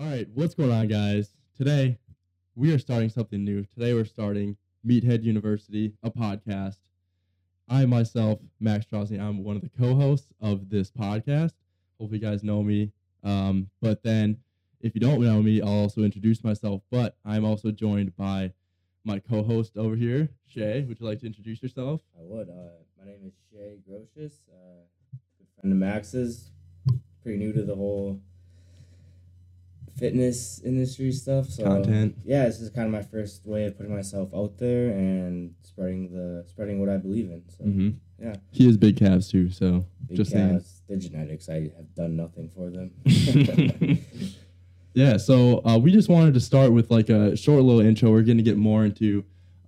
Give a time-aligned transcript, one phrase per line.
[0.00, 1.34] All right, what's going on, guys?
[1.54, 1.98] Today,
[2.54, 3.66] we are starting something new.
[3.66, 6.78] Today, we're starting Meathead University, a podcast.
[7.68, 11.52] I myself, Max Straussing, I'm one of the co-hosts of this podcast.
[11.98, 12.92] Hopefully, you guys know me.
[13.22, 14.38] Um, but then,
[14.80, 16.80] if you don't know me, I'll also introduce myself.
[16.90, 18.54] But I'm also joined by
[19.04, 20.82] my co-host over here, Shay.
[20.88, 22.00] Would you like to introduce yourself?
[22.18, 22.48] I would.
[22.48, 24.80] Uh, my name is Shay Grocious, uh,
[25.36, 26.52] good friend of Max's.
[27.22, 28.22] Pretty new to the whole
[29.96, 31.46] fitness industry stuff.
[31.48, 32.16] So Content.
[32.24, 36.12] Yeah, this is kind of my first way of putting myself out there and spreading
[36.12, 37.42] the spreading what I believe in.
[37.48, 37.90] So Mm-hmm.
[38.24, 38.34] yeah.
[38.50, 40.50] He has big calves too, so big just saying.
[40.50, 41.48] calves, they're genetics.
[41.48, 42.90] I have done nothing for them.
[44.94, 48.10] yeah, so uh, we just wanted to start with like a short little intro.
[48.10, 49.24] We're going to get more into,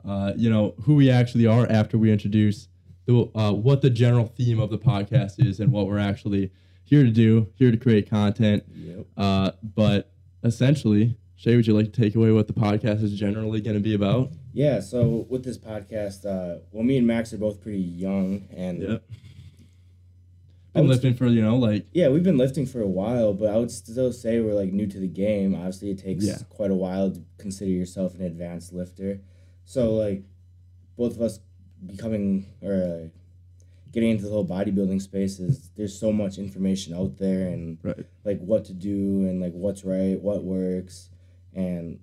[0.07, 2.69] uh, you know, who we actually are after we introduce
[3.07, 6.51] the, uh, what the general theme of the podcast is and what we're actually
[6.85, 8.65] here to do, here to create content.
[8.75, 9.07] yep.
[9.17, 10.11] Uh, but
[10.43, 13.83] essentially, Shay, would you like to take away what the podcast is generally going to
[13.83, 14.31] be about?
[14.53, 14.81] Yeah.
[14.81, 19.05] So with this podcast, uh, well, me and Max are both pretty young, and Yep.
[20.75, 23.51] I Been lifting for, you know, like, Yeah, we've been lifting for a while, but
[23.51, 25.55] I would still say we're like new to the game.
[25.55, 26.39] Obviously, it takes Yeah.
[26.49, 29.21] quite a while to consider yourself an advanced lifter.
[29.67, 30.23] So, like,
[30.97, 31.41] both of us
[31.85, 33.09] becoming or uh,
[33.93, 38.07] getting into the whole bodybuilding space is there's so much information out there and right.
[38.25, 41.11] like what to do and like what's right, what works,
[41.55, 42.01] and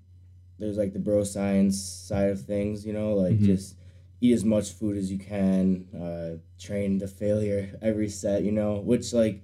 [0.60, 2.86] there's like the bro science side of things.
[2.86, 3.46] You know, like Mhm.
[3.46, 3.76] just
[4.22, 8.44] eat as much food as you can, uh, train to failure every set.
[8.44, 9.42] You know, which like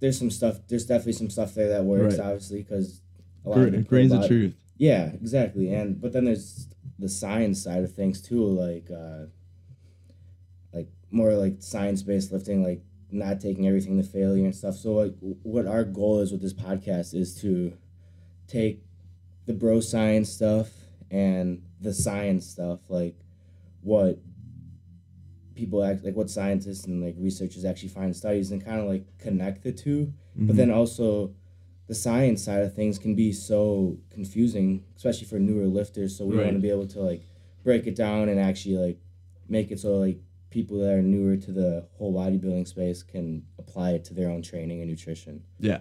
[0.00, 0.60] there's some stuff.
[0.68, 2.26] There's definitely some stuff there that works, Right.
[2.26, 3.00] obviously, because
[3.44, 4.54] a Gra- people grains of truth.
[4.76, 5.72] yeah, exactly.
[5.72, 9.30] And but then there's the science side of things too, like uh like
[11.10, 14.74] more like science based lifting, like not taking everything to failure and stuff.
[14.76, 17.72] So like what our goal is with this podcast is to
[18.48, 18.82] take
[19.46, 20.70] the bro science stuff
[21.10, 23.16] and the science stuff, like
[23.82, 24.18] what
[25.54, 29.06] people act like what scientists and like researchers actually find studies and kind of like
[29.18, 30.56] connect the 2 but Mhm.
[30.56, 31.34] then also
[31.86, 36.36] the science side of things can be so confusing especially for newer lifters so we
[36.36, 36.44] Right.
[36.44, 37.22] want to be able to like
[37.64, 38.98] break it down and actually like
[39.48, 40.20] make it so like
[40.50, 44.42] people that are newer to the whole bodybuilding space can apply it to their own
[44.42, 45.80] training and nutrition Yeah,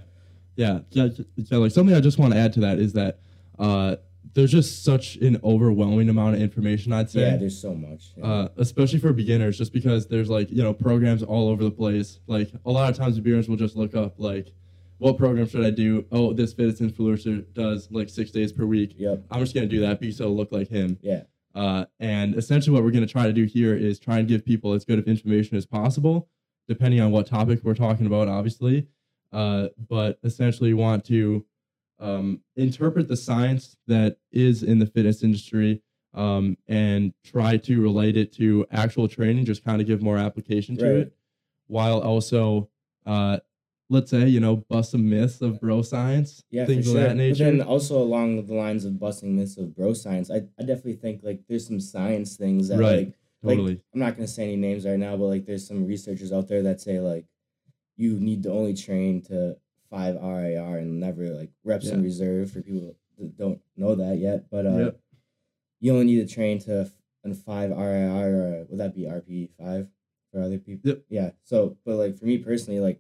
[0.56, 1.10] yeah, yeah.
[1.36, 3.20] yeah, Like something I just want to add to that is that
[3.60, 3.96] uh,
[4.34, 6.92] there's just such an overwhelming amount of information.
[6.92, 8.26] I'd say, yeah there's so much yeah.
[8.26, 12.20] uh, especially for beginners, just because there's like you know programs all over the place.
[12.28, 14.52] Like a lot of times, beginners will just look up like,
[14.98, 16.06] what program should I do?
[16.12, 18.96] Oh, this fitness influencer does like six days per week.
[18.98, 20.98] yep I'm just gonna do that because it'll look like him.
[21.02, 21.22] yeah
[21.56, 24.46] Uh, and essentially, what we're going to try to do here is try and give
[24.46, 26.28] people as good of information as possible,
[26.68, 28.88] depending on what topic we're talking about, obviously.
[29.32, 31.46] Uh, but essentially, want to
[32.00, 35.82] um, interpret the science that is in the fitness industry
[36.14, 40.76] um, and try to relate it to actual training, just kind of give more application
[40.78, 40.96] to Right.
[40.98, 41.16] it,
[41.68, 42.70] while also,
[43.06, 43.40] uh,
[43.90, 47.16] let's say, you know, bust some myths of bro science, Yeah, things for of that
[47.18, 47.46] nature.
[47.46, 50.96] But then also along the lines of busting myths of bro science, I, I definitely
[50.96, 53.08] think like there's some science things that Right.
[53.08, 53.14] like
[53.44, 53.82] like totally.
[53.94, 56.64] I'm not gonna say any names right now, but like there's some researchers out there
[56.64, 57.26] that say like
[57.98, 59.58] you need to only train to
[59.90, 64.50] five RIR and never like reps in reserve for people that don't know that yet.
[64.50, 65.00] But uh Yep.
[65.80, 66.92] you only need to train to f-
[67.24, 69.88] an five RIR or would that be RPE five
[70.32, 70.90] for other people?
[70.90, 71.04] Yep.
[71.10, 71.32] Yeah.
[71.44, 73.00] So but like for me personally, like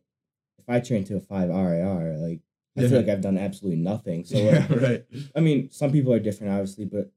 [0.59, 2.41] if I train to a five RIR, like
[2.77, 2.87] I Yeah.
[2.89, 4.25] feel like I've done absolutely nothing.
[4.25, 5.05] So yeah, like, right.
[5.35, 7.11] I mean, some people are different, obviously, but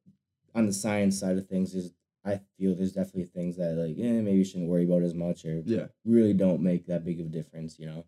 [0.55, 1.93] on the science side of things, is
[2.25, 5.45] I feel there's definitely things that like, yeah, maybe you shouldn't worry about as much,
[5.45, 5.89] or Yeah.
[6.05, 8.07] really don't make that big of a difference, you know?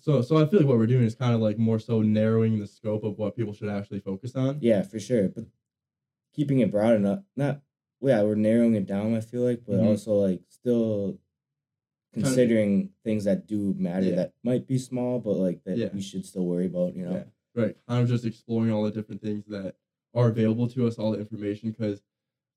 [0.00, 2.58] So, so I feel like what we're doing is kind of like more so narrowing
[2.58, 4.58] the scope of what people should actually focus on.
[4.60, 5.28] Yeah, for sure.
[5.28, 5.46] But
[6.34, 7.62] keeping it broad enough, not
[8.00, 9.14] yeah, we're narrowing it down.
[9.14, 9.86] I feel like, but Mhm.
[9.86, 11.18] also like still
[12.14, 14.14] considering things that do matter Yeah.
[14.16, 15.88] that might be small, but like that Yeah.
[15.92, 17.12] we should still worry about, you know?
[17.12, 17.24] Yeah.
[17.62, 17.76] Right.
[17.88, 19.76] Kind of just exploring all the different things that
[20.14, 21.70] are available to us, all the information.
[21.70, 22.02] Because,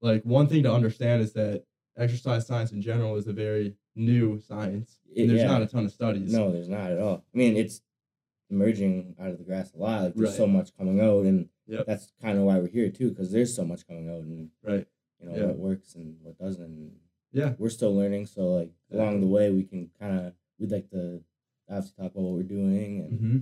[0.01, 1.65] like, one thing to understand is that
[1.97, 4.99] exercise science in general is a very new science.
[5.15, 6.31] And there's not a ton of studies.
[6.31, 7.25] No, there's not at all.
[7.33, 7.81] I mean, it's
[8.49, 10.03] emerging out of the grass a lot.
[10.03, 10.37] Like there's Right.
[10.37, 11.85] so much coming out, and Yep.
[11.85, 14.87] that's kind of why we're here too, because there's so much coming out, and Right.
[15.19, 16.93] you know what works and what doesn't.
[17.37, 17.53] Yeah.
[17.57, 21.21] we're still learning, so like along the way, we can kind of we'd like to
[21.69, 23.37] obviously talk about what we're doing and Mm-hmm.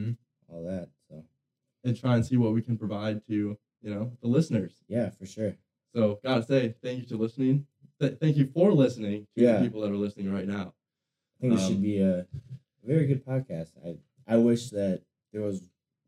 [0.00, 0.10] Mm-hmm.
[0.54, 0.88] all that.
[1.08, 1.24] So
[1.84, 4.74] And try and see what we can provide to you know the listeners.
[4.88, 5.56] yeah, for sure.
[5.94, 7.66] So, gotta say, thank you to listening.
[8.00, 9.56] Th- thank you for listening to Yeah.
[9.58, 10.74] the people that are listening right now.
[11.38, 12.26] I think Um, should be a
[12.84, 13.70] very good podcast.
[13.84, 13.96] I
[14.26, 15.02] I wish that
[15.32, 15.62] there was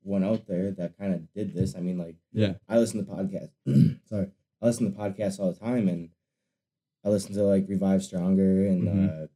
[0.05, 1.75] one out there that kind of did this.
[1.77, 2.55] I mean, like Yeah.
[2.69, 3.53] I listen to podcasts.
[4.09, 4.31] sorry,
[4.61, 6.11] I listen to podcasts all the time, and
[7.05, 9.25] I listen to like Revive Stronger, and Mhm.
[9.25, 9.27] uh,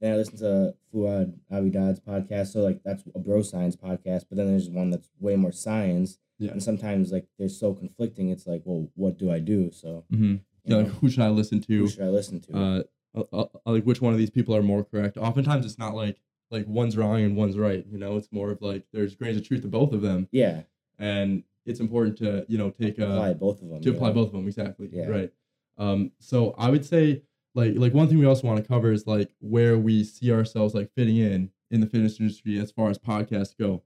[0.00, 2.48] then I listen to Fouad Abiad's podcast.
[2.48, 6.18] So like that's a bro science podcast, but then there's one that's way more science.
[6.38, 6.52] Yeah.
[6.52, 8.28] And sometimes like they're so conflicting.
[8.28, 9.70] It's like, well, what do I do?
[9.72, 10.36] So Mm-hmm.
[10.64, 11.78] Yeah, like who should I listen to?
[11.78, 12.56] who should I listen to?
[12.56, 12.82] uh,
[13.14, 15.16] uh, uh, like which one of these people are more correct.
[15.16, 16.20] Oftentimes, it's not like
[16.50, 17.84] like one's wrong and one's right.
[17.90, 20.62] You know, it's more of like there's grains of truth to both of them, yeah,
[20.98, 23.80] and it's important to you know take apply a both of them.
[23.80, 23.96] to yeah.
[23.96, 24.90] apply both of them exactly.
[24.92, 25.06] Yeah.
[25.06, 25.32] Right.
[25.78, 26.12] Um.
[26.18, 27.22] So I would say
[27.54, 30.74] like like one thing we also want to cover is like where we see ourselves
[30.74, 33.82] like fitting in in the fitness industry as far as podcasts go.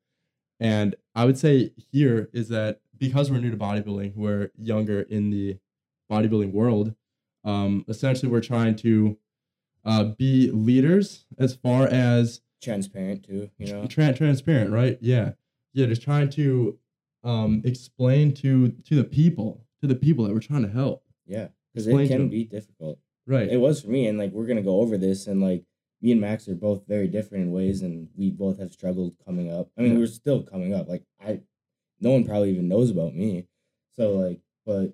[0.60, 5.30] And I would say here is that because we're new to bodybuilding, we're younger in
[5.30, 5.58] the
[6.10, 6.94] bodybuilding world.
[7.44, 9.18] Um, essentially, we're trying to
[9.84, 13.86] uh, be leaders as far as Transparent too, you know.
[13.86, 14.96] tra- transparent, right?
[15.00, 15.32] Yeah,
[15.72, 15.86] yeah.
[15.86, 16.78] Just trying to
[17.24, 21.02] um, explain to to the people, to the people that we're trying to help.
[21.26, 22.28] Yeah, because it can them.
[22.28, 22.98] be difficult.
[23.26, 23.48] Right.
[23.48, 25.64] It was for me, and like we're gonna go over this, and like
[26.00, 29.50] me and Max are both very different in ways, and we both have struggled coming
[29.52, 29.70] up.
[29.78, 29.98] I mean, Yeah.
[29.98, 30.88] we're still coming up.
[30.88, 31.40] Like I,
[32.00, 33.46] no one probably even knows about me.
[33.96, 34.92] So like, but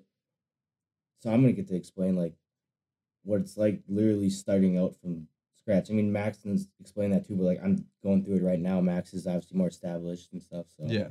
[1.19, 2.33] so I'm gonna get to explain like
[3.23, 5.27] what it's like literally starting out from
[5.57, 5.89] scratch.
[5.89, 8.79] I mean, Max can explain that too, but like I'm going through it right now.
[8.79, 10.67] Max is obviously more established and stuff.
[10.77, 11.09] So Yeah.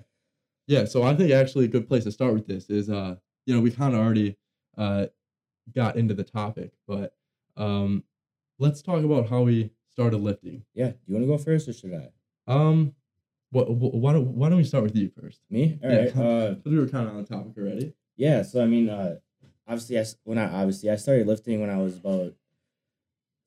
[0.67, 0.85] Yeah.
[0.85, 3.17] So I think actually a good place to start with this is uh,
[3.47, 4.37] you know, we kind of already
[4.77, 5.07] uh
[5.75, 7.15] got into the topic, but
[7.57, 8.05] um
[8.59, 10.65] let's talk about how we started lifting.
[10.75, 10.91] yeah.
[10.91, 12.11] Do you want to go first or should I?
[12.53, 12.95] Um
[13.51, 15.41] what, wh- why don't why don't we start with you first?
[15.51, 15.79] Me?
[15.83, 16.17] All Yeah, right.
[16.17, 17.95] Uh, we were kind of on the topic already.
[18.17, 19.17] Yeah, so I mean, uh,
[19.67, 22.35] obviously, I when I obviously I started lifting when I was about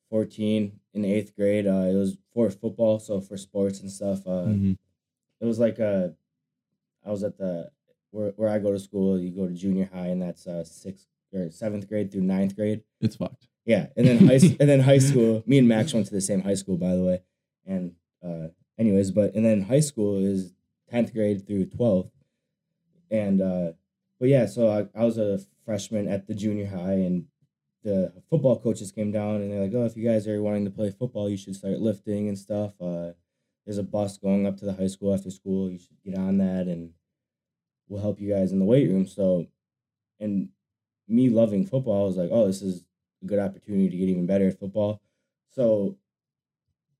[0.09, 1.67] fourteen in the eighth grade.
[1.67, 4.25] Uh, it was for football, so for sports and stuff.
[4.27, 4.77] Uh, Mhm.
[5.39, 6.09] it was like uh,
[7.05, 7.71] I was at the
[8.11, 9.19] where where I go to school.
[9.19, 12.83] You go to junior high, and that's uh sixth or seventh grade through ninth grade.
[12.99, 13.47] It's fucked.
[13.65, 15.43] Yeah, and then high and then high school.
[15.45, 17.21] Me and Max went to the same high school, by the way.
[17.65, 17.93] And
[18.25, 18.47] uh,
[18.77, 20.53] anyways, but and then high school is
[20.89, 22.11] tenth grade through twelfth,
[23.09, 23.71] and uh,
[24.19, 27.25] but yeah, so I, I was a freshman at the junior high, and
[27.83, 30.71] the football coaches came down and they're like, "Oh, if you guys are wanting to
[30.71, 32.73] play football, you should start lifting and stuff.
[32.79, 33.11] Uh,
[33.65, 35.69] there's a bus going up to the high school after school.
[35.69, 36.91] You should get on that, and
[37.87, 39.47] we'll help you guys in the weight room." So,
[40.19, 40.49] and
[41.07, 42.83] me loving football, I was like, "Oh, this is
[43.23, 45.01] a good opportunity to get even better at football."
[45.49, 45.97] So,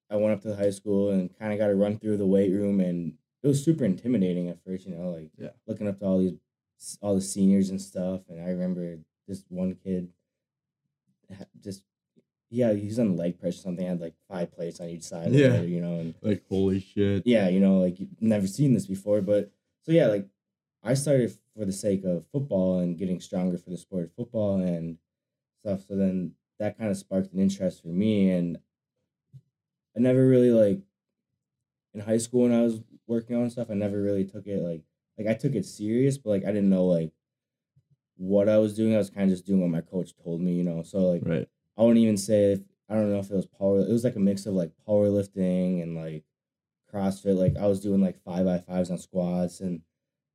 [0.10, 2.26] I went up to the high school and kind of got to run through the
[2.26, 3.14] weight room, and
[3.44, 4.86] it was super intimidating at first.
[4.86, 5.52] You know, like Yeah.
[5.68, 6.34] looking up to all these
[7.02, 8.22] all the seniors and stuff.
[8.30, 10.10] And I remember this one kid
[11.62, 11.84] just
[12.50, 13.86] yeah, he was on leg press or something.
[13.86, 15.32] I Had like five plates on each side.
[15.32, 15.54] Yeah.
[15.54, 17.26] Yeah, you know, and Like holy shit.
[17.26, 19.22] yeah, you know, like you've never seen this before.
[19.22, 19.52] But
[19.84, 20.28] so yeah, like
[20.84, 24.58] I started for the sake of football and getting stronger for the sport of football
[24.62, 24.98] and
[25.62, 25.82] stuff.
[25.88, 28.60] So then that kind of sparked an interest for me, and
[29.96, 30.82] I never really like
[31.94, 33.70] in high school when I was working on stuff.
[33.70, 34.84] I never really took it like
[35.18, 37.12] like I took it serious, but like I didn't know like
[38.18, 38.94] what I was doing.
[38.94, 40.84] I was kind of just doing what my coach told me, you know.
[40.84, 41.48] So like Right.
[41.78, 43.80] I wouldn't even say if I don't know if it was power.
[43.80, 46.26] It was like a mix of like powerlifting and like
[46.92, 47.36] CrossFit.
[47.38, 49.82] Like I was doing like five by fives on squats and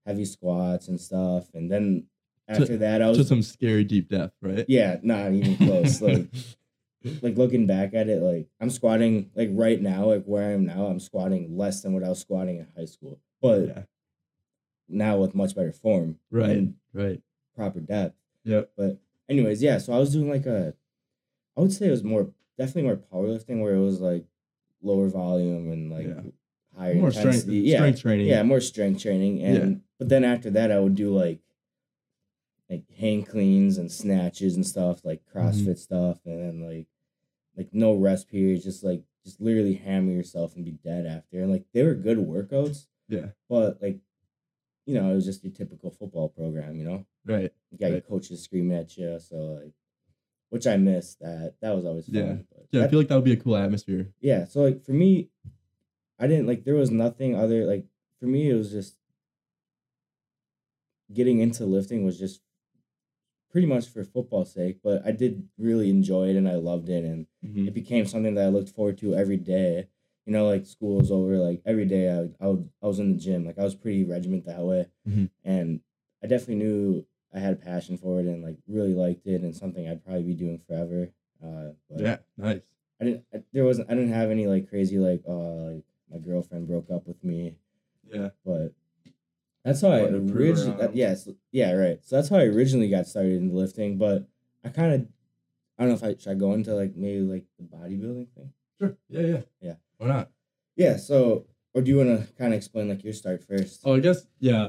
[0.07, 1.49] heavy squats and stuff.
[1.55, 2.07] And then
[2.49, 4.65] after that, I was To some scary deep depth, right?
[4.69, 6.01] yeah, not even close.
[6.01, 6.29] like
[7.23, 10.65] like looking back at it, like I'm squatting like right now, like where I am
[10.67, 13.83] now, I'm squatting less than what I was squatting in high school, but yeah.
[14.89, 16.69] now with much better form Right.
[16.93, 17.21] Right.
[17.55, 18.17] proper depth.
[18.45, 18.71] Yep.
[18.77, 19.79] But anyways, yeah.
[19.79, 20.75] So I was doing like a,
[21.57, 24.25] I would say it was more definitely more powerlifting where it was like
[24.83, 26.21] lower volume and like Yeah.
[26.79, 27.57] higher More strength, intensity.
[27.59, 28.27] yeah, strength training.
[28.27, 29.43] yeah, more strength training.
[29.43, 31.41] And but then after that, I would do like
[32.69, 35.39] like hang cleans and snatches and stuff like Mm-hmm.
[35.39, 36.87] CrossFit stuff, and then like
[37.57, 41.41] like no rest periods, just like just literally hammer yourself and be dead after.
[41.41, 43.27] And like they were good workouts, Yeah.
[43.49, 43.99] but like
[44.85, 47.07] you know it was just your typical football program, you know.
[47.25, 47.53] Right.
[47.71, 49.73] You got your coaches screaming at you, so like,
[50.51, 51.21] which I missed.
[51.21, 52.15] That that was always fun.
[52.15, 52.35] Yeah.
[52.51, 52.85] But Yeah.
[52.85, 54.09] I feel like that would be a cool atmosphere.
[54.21, 54.45] yeah.
[54.45, 55.29] So like for me,
[56.19, 57.85] I didn't like there was nothing other like
[58.21, 58.97] for me it was just
[61.13, 62.41] getting into lifting was just
[63.51, 64.79] pretty much for football's sake.
[64.83, 67.69] But I did really enjoy it and I loved it and Mhm.
[67.69, 69.89] it became something that I looked forward to every day.
[70.27, 72.99] You know, like school was over, like every day I would, I, would, I was
[72.99, 73.45] in the gym.
[73.47, 75.31] Like I was pretty regiment that way, Mhm.
[75.45, 75.81] and
[76.23, 79.55] I definitely knew I had a passion for it and like really liked it and
[79.55, 81.11] something I'd probably be doing forever.
[81.41, 82.19] Uh, but Yeah.
[82.37, 82.63] Nice.
[83.01, 83.25] I didn't.
[83.33, 83.89] I, there wasn't.
[83.91, 87.55] I didn't have any like crazy like uh like my girlfriend broke up with me,
[88.13, 88.31] Yeah.
[88.45, 88.73] but
[89.67, 90.77] That's how I Wanted to prove her originally.
[90.79, 91.99] That, yes, yeah, right.
[92.05, 94.29] So that's how I originally got started in lifting, but
[94.65, 95.09] I kind of,
[95.77, 98.53] I don't know if I should I go into like maybe like the bodybuilding thing.
[98.79, 98.97] Sure.
[99.09, 99.41] Yeah, yeah.
[99.61, 99.75] Yeah.
[99.99, 100.31] Why not?
[100.77, 100.97] Yeah.
[100.97, 103.81] So, or do you want to kind of explain like your start first?
[103.85, 104.69] Oh, I guess yeah.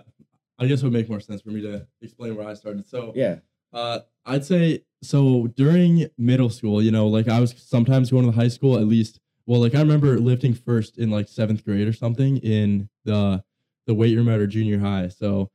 [0.58, 2.88] I guess it would make more sense for me to explain where I started.
[2.88, 3.36] So Yeah.
[3.72, 8.32] Uh, I'd say so during middle school, you know, like I was sometimes going to
[8.32, 9.20] the high school at least.
[9.46, 13.44] Well, like I remember lifting first in like seventh grade or something in the
[13.88, 15.08] the weight room at our junior high.
[15.08, 15.50] So,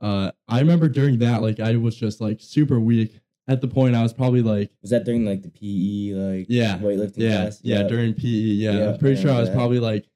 [0.00, 3.20] uh, I remember during that, like I was just like super weak.
[3.48, 6.78] At the point, I was probably like, Was that during like the PE like Yeah,
[6.78, 7.60] weightlifting yeah, class?
[7.62, 8.72] yeah, during PE, yeah.
[8.72, 9.54] Yeah, I'm pretty sure I was that.
[9.54, 10.06] probably like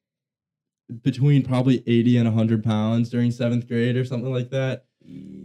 [1.02, 4.84] between probably eighty and hundred pounds during seventh grade or something like that.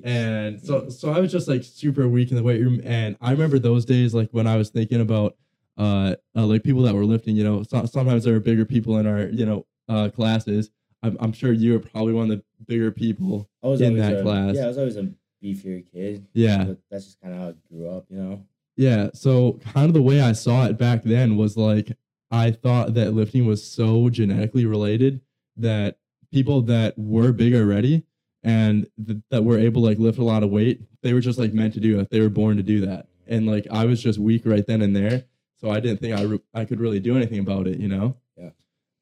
[0.03, 2.81] And so so I was just like super weak in the weight room.
[2.83, 5.35] And I remember those days like when I was thinking about
[5.77, 8.97] uh, uh like people that were lifting, you know, so, sometimes there were bigger people
[8.97, 10.71] in our, you know, uh classes.
[11.05, 13.49] I'm, I'm sure you were probably one of the bigger people.
[13.63, 14.55] I was in that a, class.
[14.55, 15.11] Yeah, I was always a
[15.43, 16.25] beefier kid.
[16.33, 16.63] Yeah.
[16.65, 18.43] But that's just kind of how I grew up, you know.
[18.75, 19.09] Yeah.
[19.13, 21.95] So kind of the way I saw it back then was like
[22.31, 25.21] I thought that lifting was so genetically related
[25.57, 25.99] that
[26.31, 28.03] people that were big already
[28.43, 31.39] and th- that were able to like lift a lot of weight, they were just
[31.39, 32.09] like meant to do it.
[32.09, 33.07] They were born to do that.
[33.27, 35.25] And like I was just weak right then and there,
[35.59, 38.17] so I didn't think I re- I could really do anything about it, you know.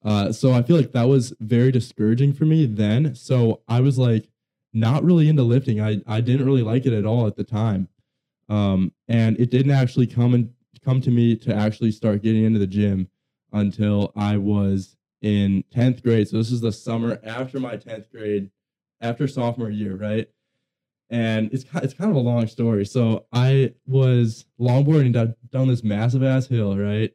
[0.04, 3.16] Uh, so I feel like that was very discouraging for me then.
[3.16, 4.28] So I was like
[4.74, 5.80] not really into lifting.
[5.80, 7.88] I I didn't really like it at all at the time.
[8.50, 10.52] Um, and it didn't actually come and
[10.84, 13.08] come to me to actually start getting into the gym
[13.54, 16.28] until I was in 10th grade.
[16.28, 18.52] So this is the summer after my 10th grade,
[19.00, 20.28] after sophomore year, right?
[21.10, 22.86] And it's it's kind of a long story.
[22.86, 27.14] So I was longboarding down, down this massive ass hill, right?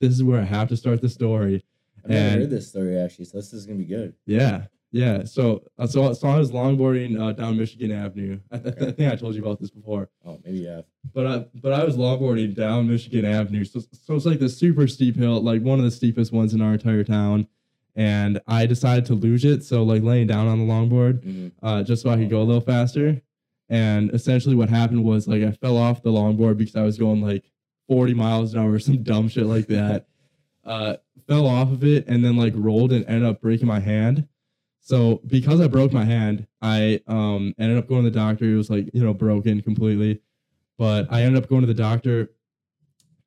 [0.00, 1.64] This is where I have to start the story.
[2.06, 4.14] I've never And- heard this story actually, so this is gonna be good.
[4.26, 5.24] Yeah, yeah.
[5.24, 8.38] So uh, so so I was longboarding uh, down Michigan Avenue.
[8.50, 10.08] I, th- I think I told you about this before.
[10.24, 10.82] Oh, maybe yeah.
[11.12, 13.64] But I but I was longboarding down Michigan Avenue.
[13.64, 16.60] So so it's like this super steep hill, like one of the steepest ones in
[16.62, 17.48] our entire town.
[17.98, 21.82] And I decided to luge it, so like laying down on the longboard, hmm uh,
[21.82, 23.22] just so I could go a little faster.
[23.68, 27.22] And essentially, what happened was like I fell off the longboard because I was going
[27.22, 27.50] like
[27.88, 30.06] 40 miles an hour, or some dumb shit like that.
[30.64, 30.96] Uh,
[31.28, 34.28] fell off of it and then like rolled and ended up breaking my hand.
[34.80, 38.44] So because I broke my hand, I um ended up going to the doctor.
[38.44, 40.20] It was like you know broken completely,
[40.78, 42.30] but I ended up going to the doctor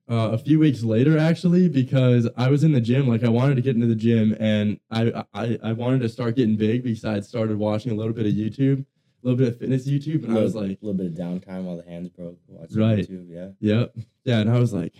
[0.09, 3.07] uh, a few weeks later actually because I was in the gym.
[3.07, 6.35] Like I wanted to get into the gym and I I, I wanted to start
[6.35, 9.49] getting big because I had started watching a little bit of YouTube, a little bit
[9.49, 12.09] of fitness YouTube, and I was like, a little bit of downtime while the hands
[12.09, 12.37] broke.
[12.47, 12.99] Watching Right.
[12.99, 13.49] YouTube, yeah.
[13.59, 13.95] Yep.
[14.23, 14.39] Yeah.
[14.39, 14.93] And I was like,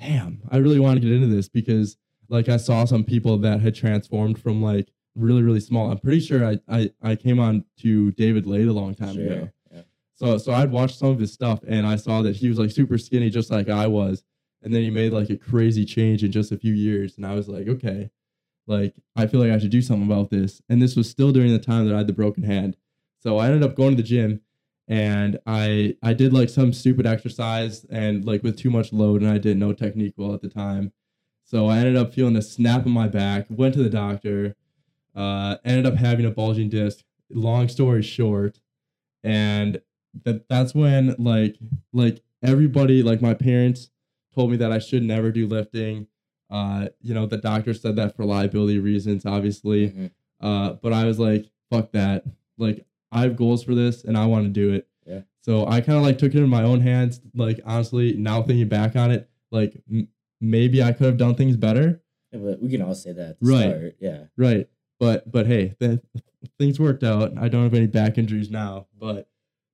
[0.00, 1.96] damn, I really want to get into this because
[2.32, 5.90] like I saw some people that had transformed from like really, really small.
[5.90, 9.24] I'm pretty sure I I, I came on to David Laid a long time sure.
[9.24, 9.48] ago.
[9.70, 9.82] Yeah.
[10.14, 12.70] So so I'd watched some of his stuff and I saw that he was like
[12.70, 14.24] super skinny just like I was.
[14.62, 17.16] And then he made like a crazy change in just a few years.
[17.16, 18.10] And I was like, okay,
[18.66, 20.62] like I feel like I should do something about this.
[20.68, 22.76] And this was still during the time that I had the broken hand.
[23.20, 24.40] So I ended up going to the gym
[24.88, 29.30] and I I did like some stupid exercise and like with too much load and
[29.30, 30.92] I didn't know technique well at the time.
[31.52, 34.56] So I ended up feeling a snap in my back, went to the doctor,
[35.14, 37.04] uh, ended up having a bulging disc.
[37.28, 38.58] Long story short,
[39.22, 39.82] and
[40.24, 41.56] that that's when like
[41.92, 43.90] like everybody like my parents
[44.34, 46.06] told me that I should never do lifting.
[46.50, 49.90] Uh, you know, the doctor said that for liability reasons, obviously.
[49.90, 50.10] Mhm.
[50.40, 52.24] Uh, but I was like, fuck that.
[52.58, 54.88] Like, I have goals for this and I want to do it.
[55.06, 55.20] Yeah.
[55.42, 57.20] So I kind of like took it in my own hands.
[57.34, 60.08] Like, honestly, now thinking back on it, like m-
[60.42, 62.02] maybe I could have done things better.
[62.32, 63.62] Yeah, but we can all say that Right.
[63.70, 63.96] start.
[64.00, 64.24] Yeah.
[64.36, 64.68] Right.
[64.98, 66.02] But, but hey, the,
[66.58, 67.32] things worked out.
[67.38, 69.28] I don't have any back injuries now, but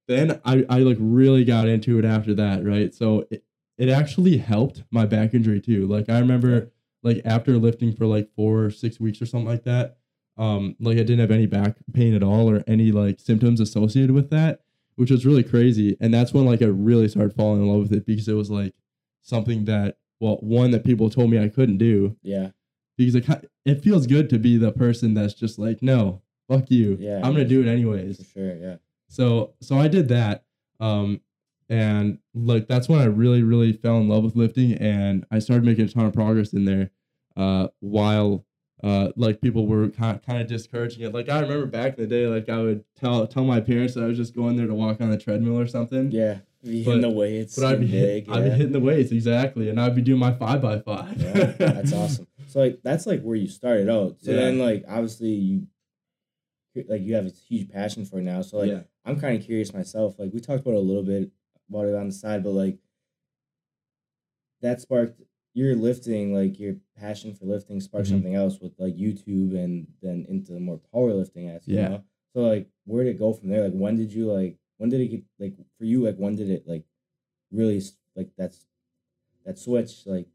[0.06, 2.64] then I, I like really got into it after that.
[2.64, 2.94] Right.
[2.94, 3.44] So it,
[3.76, 5.86] it actually helped my back injury too.
[5.86, 6.70] Like I remember
[7.02, 9.96] like after lifting for like four or six weeks or something like that,
[10.36, 14.12] um, like I didn't have any back pain at all or any like symptoms associated
[14.12, 14.62] with that,
[14.96, 15.96] which was really crazy.
[16.00, 18.50] And that's when like I really started falling in love with it because it was
[18.50, 18.74] like
[19.22, 22.50] something that, well, one that people told me I couldn't do Yeah.
[22.96, 26.96] because it, it feels good to be the person that's just like, no, fuck you.
[27.00, 27.16] Yeah.
[27.16, 28.26] I'm gonna do it For anyways.
[28.32, 28.56] sure.
[28.56, 28.76] Yeah.
[29.08, 30.44] So so I did that.
[30.80, 31.20] Um
[31.70, 35.64] and like that's when I really, really fell in love with lifting and I started
[35.64, 36.90] making a ton of progress in there.
[37.36, 38.44] Uh while
[38.82, 41.12] uh like people were kind kind of discouraging it.
[41.14, 44.02] Like I remember back in the day, like I would tell tell my parents that
[44.04, 46.10] I was just going there to walk on the treadmill or something.
[46.10, 46.38] Yeah.
[46.62, 47.54] Be But- the weights.
[47.56, 48.34] But I'd be hit, big.
[48.34, 51.20] I'd be hitting the weights exactly, and I'd be doing my five by five.
[51.20, 52.26] yeah, that's awesome.
[52.48, 54.16] So like that's like where you started out.
[54.22, 54.38] So Yeah.
[54.38, 55.66] then like obviously you
[56.88, 58.40] like you have a huge passion for it now.
[58.40, 58.80] So like yeah.
[59.04, 60.18] I'm kind of curious myself.
[60.18, 61.30] Like we talked about a little bit
[61.68, 62.78] about it on the side, but like
[64.62, 65.20] that sparked
[65.54, 68.12] your lifting, like your passion for lifting sparked Mhm.
[68.12, 71.88] something else with like YouTube and then into more powerlifting as you Yeah.
[71.88, 72.04] know.
[72.34, 73.64] So like where did it go from there?
[73.64, 76.50] Like when did you like when did it get like for you like when did
[76.50, 76.84] it like
[77.52, 77.80] really
[78.16, 78.64] like that's
[79.44, 80.26] that switch like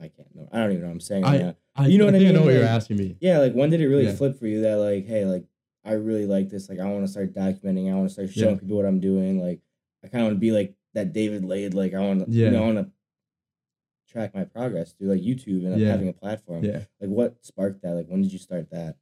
[0.00, 1.56] I can't know I don't even know what I'm saying right.
[1.76, 2.46] I, You know I what I think I know mean?
[2.46, 3.16] what you're asking me.
[3.20, 4.14] Yeah, like when did it really Yeah.
[4.14, 5.44] flip for you that like, hey, like
[5.84, 6.68] I really like this.
[6.68, 7.90] Like I want to start documenting.
[7.90, 8.60] I want to start showing Yeah.
[8.60, 9.40] people what I'm doing.
[9.40, 9.60] Like
[10.04, 12.46] I kind of want to be like that David Laid Like I want to, Yeah.
[12.46, 12.90] you know, I want to
[14.12, 15.88] track my progress through like YouTube and Yeah.
[15.90, 16.64] having a platform.
[16.64, 16.84] Yeah.
[17.00, 17.94] Like what sparked that?
[17.94, 18.96] Like when did you start that?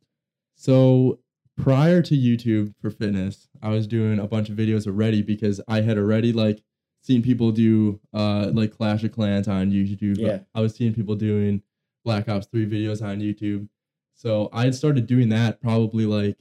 [0.54, 1.18] So
[1.62, 5.80] prior to YouTube for fitness, I was doing a bunch of videos already because I
[5.80, 6.62] had already like
[7.02, 10.18] seen people do uh like Clash of Clans on YouTube.
[10.18, 10.40] Yeah.
[10.54, 11.62] I was seeing people doing
[12.04, 13.68] Black Ops 3 videos on YouTube.
[14.14, 16.36] So I had started doing that probably like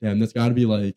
[0.00, 0.96] damn, that's gotta be like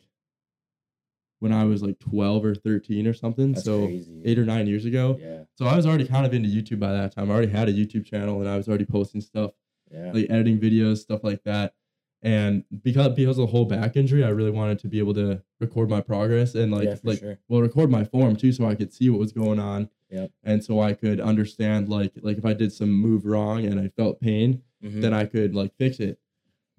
[1.39, 3.51] when I was like 12 or 13 or something.
[3.54, 4.22] That's so crazy.
[4.25, 5.18] eight or nine years ago.
[5.20, 5.44] Yeah.
[5.56, 7.30] So I was already kind of into YouTube by that time.
[7.30, 9.51] I already had a YouTube channel and I was already posting stuff
[9.92, 10.12] Yeah.
[10.13, 11.74] like editing videos, stuff like that.
[12.25, 15.41] And because because of the whole back injury, I really wanted to be able to
[15.60, 17.38] record my progress and like yeah, like sure.
[17.48, 19.89] well record my form too, so I could see what was going on.
[20.10, 20.32] Yep.
[20.44, 23.89] And so I could understand like like if I did some move wrong and I
[23.89, 25.01] felt pain, Mhm.
[25.01, 26.17] then I could like fix it.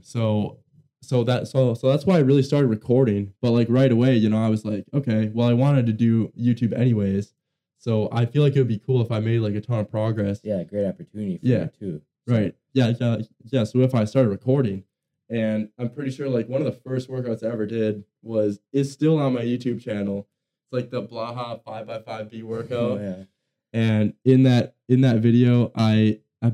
[0.02, 0.58] So
[1.02, 3.32] so that so so that's why I really started recording.
[3.40, 6.32] But like right away, you know, I was like, okay, well I wanted to do
[6.36, 7.34] YouTube anyways.
[7.78, 9.88] So I feel like it would be cool if I made like a ton of
[9.90, 10.40] progress.
[10.42, 11.66] yeah, great opportunity for Yeah.
[11.66, 12.02] too.
[12.26, 12.54] Right.
[12.72, 13.18] Yeah, yeah,
[13.52, 13.62] yeah.
[13.64, 14.82] So if I started recording,
[15.28, 18.92] and I'm pretty sure like one of the first workouts I ever did was is
[18.92, 20.28] still on my YouTube channel.
[20.64, 22.98] It's like the Blaha five x five B workout.
[22.98, 23.24] Oh, yeah.
[23.72, 26.52] And in that in that video, I, I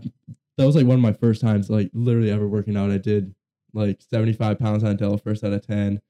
[0.59, 2.91] that was like one of my first times like literally ever working out.
[2.91, 3.35] I did
[3.75, 6.01] like 75 pounds on Della first out of 10.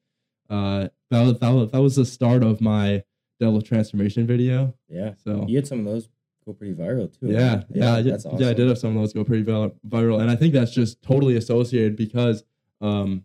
[0.50, 3.04] Uh, that was, that was that was the start of my
[3.40, 4.74] Della transformation video.
[4.88, 5.12] Yeah.
[5.22, 6.08] So You had some of those
[6.44, 7.28] go pretty viral too.
[7.28, 8.40] yeah, yeah, yeah, That's awesome.
[8.40, 8.48] yeah.
[8.48, 11.36] I did have some of those go pretty viral, and I think that's just totally
[11.36, 12.42] associated because,
[12.82, 13.24] um,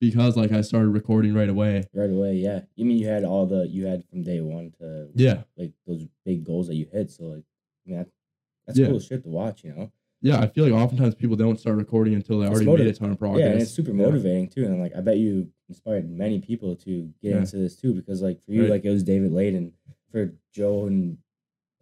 [0.00, 1.84] because like I started recording right away.
[1.94, 2.62] Right away, yeah.
[2.76, 6.06] You mean you had all the you had from day one to Yeah, like those
[6.24, 7.10] big goals that you hit.
[7.10, 7.44] So like,
[7.86, 8.08] I mean, that,
[8.66, 8.88] that's Yeah.
[8.88, 9.64] cool shit to watch.
[9.64, 9.92] You know.
[10.20, 10.40] yeah.
[10.40, 12.98] I feel like oftentimes people don't start recording until they It's already motiv- made a
[12.98, 13.40] ton of progress.
[13.44, 14.04] Yeah, and it's super Yeah.
[14.06, 14.64] motivating too.
[14.64, 17.38] And like, I bet you inspired many people to get Yeah.
[17.38, 17.94] into this too.
[17.94, 18.70] Because like for you, Right.
[18.72, 19.72] like it was David Layden.
[20.10, 21.18] For Joe in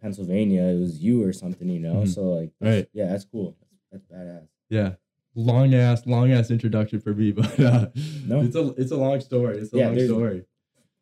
[0.01, 1.69] Pennsylvania, it was you or something.
[1.69, 1.95] You know.
[2.03, 2.07] Mhm.
[2.09, 2.87] So like, Right.
[2.93, 3.55] yeah, that's cool.
[3.91, 4.47] That's, that's badass.
[4.69, 4.95] Yeah,
[5.35, 7.87] long ass, long ass introduction for me, but uh,
[8.25, 8.41] No.
[8.41, 9.57] it's a it's a long story.
[9.59, 10.45] It's a Yeah, long story.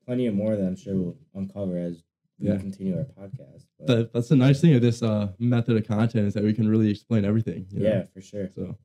[0.05, 2.03] Plenty of more that I'm sure we'll uncover as
[2.39, 2.57] we Yeah.
[2.57, 3.65] continue our podcast.
[3.79, 6.53] But That, that's the nice thing of this uh method of content is that we
[6.53, 7.67] can really explain everything.
[7.71, 7.89] you know?
[7.89, 8.49] yeah, for sure.
[8.55, 8.77] So,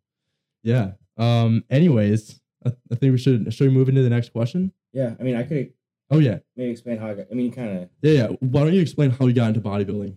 [0.63, 0.93] yeah.
[1.17, 1.65] Um.
[1.71, 4.73] Anyways, I, I think we should should we move into the next question.
[4.93, 5.73] Yeah, I mean, I could
[6.11, 6.39] Oh yeah.
[6.57, 7.27] maybe explain how I got.
[7.31, 7.89] I mean, kind of.
[8.03, 8.27] Yeah, yeah.
[8.41, 10.17] Why don't you explain how you got into bodybuilding?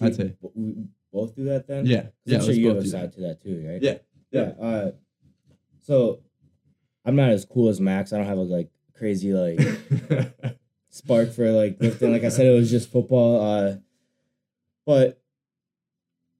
[0.00, 0.36] I'd say.
[0.54, 0.74] we
[1.12, 1.84] both do that then.
[1.86, 2.38] Yeah, yeah.
[2.38, 3.82] I'm sure you have a side to that too, right?
[3.82, 3.98] Yeah,
[4.30, 4.52] Yeah.
[4.60, 4.90] Uh,
[5.80, 6.20] so
[7.04, 8.12] I'm not as cool as Max.
[8.12, 9.58] I don't have a like crazy like
[10.90, 12.12] spark for like lifting.
[12.12, 13.40] Like I said, it was just football.
[13.42, 13.76] Uh,
[14.86, 15.20] but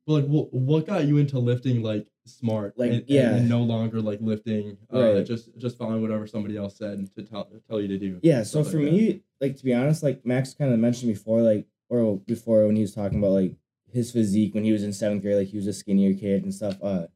[0.06, 2.74] But like, what, what got you into lifting like smart?
[2.78, 3.34] Like, and, yeah.
[3.36, 5.26] and no longer like lifting, uh, Right.
[5.26, 8.18] just just following whatever somebody else said to tell tell you to do.
[8.22, 11.42] yeah, so for like me, like to be honest, like Max kind of mentioned before,
[11.42, 13.54] like or before when he was talking about like
[13.90, 16.52] his physique when he was in seventh grade, like he was a skinnier kid and
[16.54, 16.76] stuff.
[16.82, 17.06] Uh,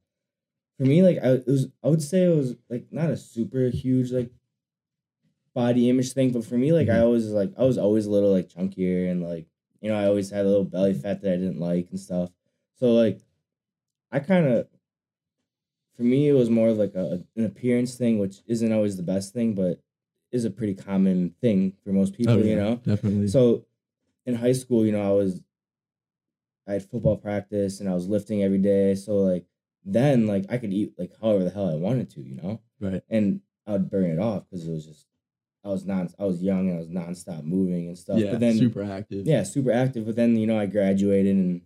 [0.82, 3.68] for me, like I it was, I would say it was like not a super
[3.68, 4.32] huge like
[5.54, 7.02] body image thing, but for me, like I Mhm.
[7.02, 9.46] always like I was always a little like chunkier and like
[9.80, 12.30] you know I always had a little belly fat that I didn't like and stuff.
[12.74, 13.20] So like,
[14.12, 14.68] I kind of.
[15.94, 19.02] For me, it was more of like a an appearance thing, which isn't always the
[19.02, 19.80] best thing, but
[20.30, 22.76] is a pretty common thing for most people, Oh, you know.
[22.76, 23.28] definitely.
[23.28, 23.66] So
[24.26, 25.42] in high school, you know, I was
[26.66, 28.94] I had football practice and I was lifting every day.
[28.94, 29.46] So like
[29.84, 32.60] then like I could eat like however the hell I wanted to, you know?
[32.80, 33.02] right.
[33.10, 35.06] And I would burn it off because it was just
[35.64, 38.18] I was non I was young and I was nonstop moving and stuff.
[38.18, 38.32] Yeah.
[38.32, 39.26] but then super active.
[39.26, 40.06] yeah, super active.
[40.06, 41.60] But then, you know, I graduated and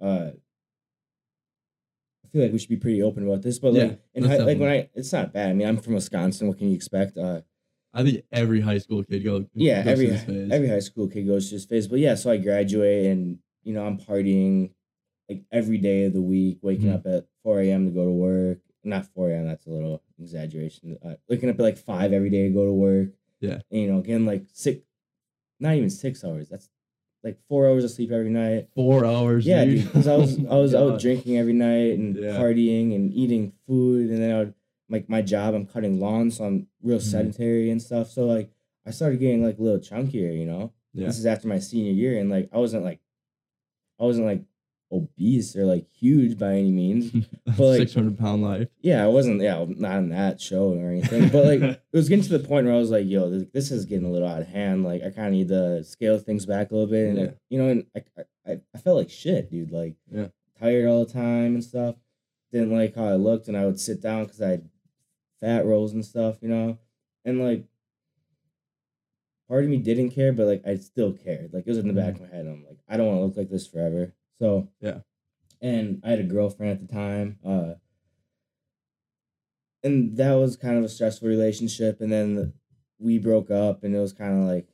[0.00, 0.30] uh
[2.24, 3.58] I feel like we should be pretty open about this.
[3.58, 4.70] But like Yeah, in high, like when.
[4.70, 5.50] I it's not bad.
[5.50, 7.16] I mean I'm from Wisconsin, what can you expect?
[7.16, 7.42] Uh
[7.96, 9.46] I think every high school kid go.
[9.54, 10.50] yeah goes every through this phase.
[10.52, 13.72] every high school kid goes to this phase but yeah so i graduate and you
[13.72, 14.72] know i'm partying
[15.28, 16.94] like every day of the week waking Mhm.
[16.94, 20.98] up at 4 a.m to go to work not 4 a.m that's a little exaggeration
[21.04, 23.08] uh, waking up at like 5 every day to go to work
[23.40, 23.60] Yeah.
[23.70, 24.82] and, you know getting like six
[25.60, 26.68] not even six hours that's
[27.22, 29.46] like four hours of sleep every night Four hours.
[29.46, 29.84] yeah dude.
[29.84, 32.36] because i was i was out drinking every night and Yeah.
[32.38, 34.54] partying and eating food and then i would
[34.90, 37.02] like my job, I'm cutting lawns, so I'm real Mhm.
[37.02, 38.10] sedentary and stuff.
[38.10, 38.50] So like
[38.86, 40.72] I started getting like a little chunkier, you know.
[40.92, 41.06] Yeah.
[41.06, 43.00] This is after my senior year, and like I wasn't like,
[43.98, 44.42] I wasn't like
[44.94, 47.12] obese or like huge by any means.
[47.44, 48.68] But, like- Six hundred pound life.
[48.80, 49.40] Yeah, I wasn't.
[49.40, 51.28] Yeah, not on that show or anything.
[51.28, 53.70] But like, it was getting to the point where I was like, "Yo, this, this
[53.70, 54.84] is getting a little out of hand.
[54.84, 57.30] Like, I kind of need to scale things back a little bit." And Yeah.
[57.50, 59.70] you know, and I, I, I felt like shit, dude.
[59.70, 60.28] Like, Yeah.
[60.58, 61.96] tired all the time and stuff.
[62.52, 64.68] Didn't like how I looked, and I would sit down because I had
[65.40, 66.78] fat rolls and stuff, you know.
[67.24, 67.64] And like,
[69.48, 71.52] part of me didn't care, but like, I still cared.
[71.52, 72.16] Like, it was in the back mm.
[72.16, 72.46] of my head.
[72.46, 74.12] I'm like, I don't want to look like this forever.
[74.40, 75.00] So Yeah.
[75.60, 77.38] and I had a girlfriend at the time.
[77.44, 77.74] Uh,
[79.82, 82.00] and that was kind of a stressful relationship.
[82.00, 82.54] And then
[82.98, 84.68] we broke up, and it was kind of like,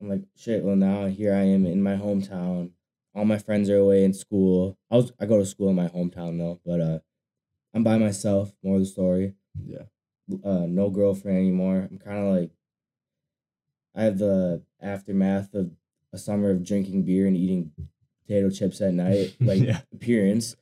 [0.00, 0.64] I'm like, shit.
[0.64, 2.70] Well, now here I am in my hometown.
[3.14, 4.76] All my friends are away in school.
[4.90, 6.98] I was I go to school in my hometown though, but uh,
[7.72, 8.52] I'm by myself.
[8.62, 9.34] More of the story.
[9.64, 9.84] Yeah.
[10.44, 11.88] Uh, no girlfriend anymore.
[11.90, 12.50] I'm kind of like,
[13.94, 15.70] I have the aftermath of
[16.12, 17.72] a summer of drinking beer and eating
[18.26, 19.80] potato chips at night, like Yeah.
[19.92, 20.56] appearance.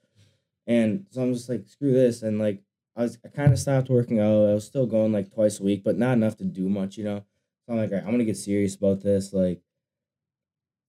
[0.67, 2.23] And so I'm just like, screw this.
[2.23, 2.63] And like,
[2.97, 4.49] I was, I kind of stopped working out.
[4.51, 7.05] I was still going like twice a week, but not enough to do much, you
[7.05, 7.25] know?
[7.67, 9.33] So I'm like, all right, I'm going to get serious about this.
[9.33, 9.61] Like,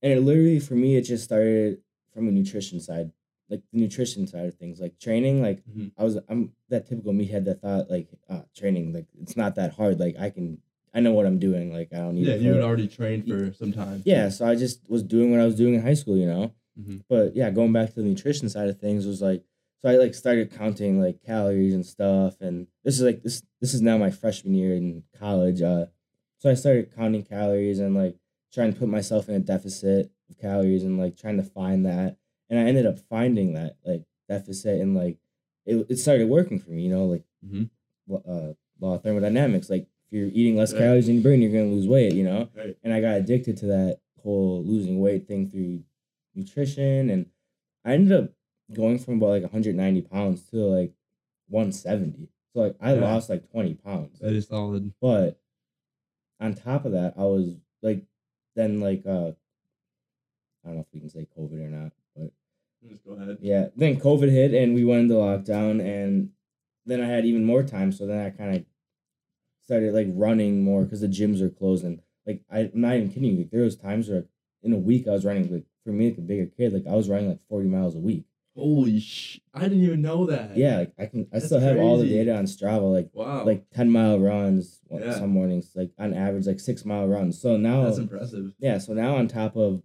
[0.02, 1.80] and it literally, for me, it just started
[2.14, 3.12] from a nutrition side,
[3.50, 5.42] like the nutrition side of things, like training.
[5.42, 5.92] Like, Mhm.
[5.98, 9.74] I was, I'm that typical meathead that thought, like, uh, training, like, it's not that
[9.74, 10.00] hard.
[10.00, 10.60] Like, I can,
[10.94, 11.72] I know what I'm doing.
[11.72, 14.02] Like, I don't need Yeah, to you had already trained for some time.
[14.06, 16.54] yeah, so I just was doing what I was doing in high school, you know.
[16.80, 17.02] Mhm.
[17.10, 19.44] But yeah, going back to the nutrition side of things was like,
[19.82, 23.74] so I like started counting like calories and stuff, and this is like this this
[23.74, 25.62] is now my freshman year in college.
[25.62, 25.88] Uh,
[26.40, 28.16] so I started counting calories and like
[28.54, 32.18] trying to put myself in a deficit of calories and like trying to find that,
[32.50, 35.18] and I ended up finding that like deficit and like
[35.66, 37.70] it it started working for me, you know, like Mhm.
[38.10, 39.88] uh, law of thermodynamics, like.
[40.12, 40.78] If you're eating less Yeah.
[40.80, 42.78] calories than you burn, you're gonna lose weight, you know Right.
[42.84, 45.82] and I got addicted to that whole losing weight thing through
[46.36, 47.30] nutrition, and
[47.86, 48.32] I ended up
[48.74, 50.93] going from about like 190 pounds to like
[51.48, 52.30] 170.
[52.54, 53.02] So like I Yeah.
[53.02, 54.93] lost like 20 pounds, That is solid.
[55.02, 55.39] but
[56.39, 58.06] on top of that, I was like,
[58.56, 59.32] then like uh,
[60.63, 62.32] I don't know if we can say COVID or not, but
[62.88, 63.38] Just go ahead.
[63.41, 66.32] yeah, then COVID hit and we went into lockdown, and
[66.86, 67.91] then I had even more time.
[67.91, 68.65] So then I kind of
[69.62, 71.84] started like running more because the gyms are closed.
[71.86, 73.38] And like I, I'm not even kidding you.
[73.39, 74.26] Like, there was times where
[74.62, 76.96] in a week I was running like for me like a bigger kid, like I
[76.96, 78.26] was running like 40 miles a week.
[78.56, 79.39] Holy sh!
[79.54, 80.56] I didn't even know that.
[80.56, 83.46] Yeah, like I can I That's still have all the data on Strava, like Wow.
[83.46, 85.12] like 10 mile runs Yeah.
[85.17, 87.41] some mornings, like on average like six mile runs.
[87.41, 88.54] So now that's impressive.
[88.60, 89.82] yeah, so now on top of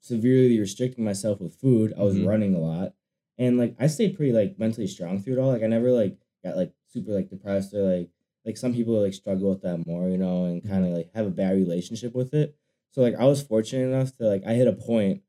[0.00, 2.26] severely restricting myself with food, I was Mhm.
[2.26, 2.94] running a lot.
[3.38, 5.48] And like I stayed pretty like mentally strong through it all.
[5.48, 8.10] Like I never like got like super like depressed or like
[8.44, 11.26] like some people like struggle with that more, you know, and kind of like have
[11.26, 12.56] a bad relationship with it.
[12.92, 15.22] So like I was fortunate enough to like I hit a point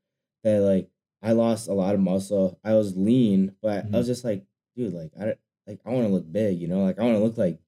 [0.43, 0.89] that like
[1.21, 2.59] I lost a lot of muscle.
[2.63, 4.43] I was lean, but I was just like,
[4.75, 7.15] dude, like I don't- like I want to look big, you know, like I want
[7.17, 7.59] to look like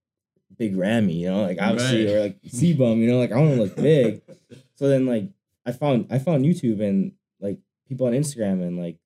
[0.57, 2.13] Big Rammy, you know, like obviously Right.
[2.15, 4.21] or like C-Bum, you know, like I want to look big.
[4.75, 5.29] So then like
[5.65, 8.97] I found I found YouTube and like people on Instagram and like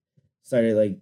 [0.44, 0.98] started like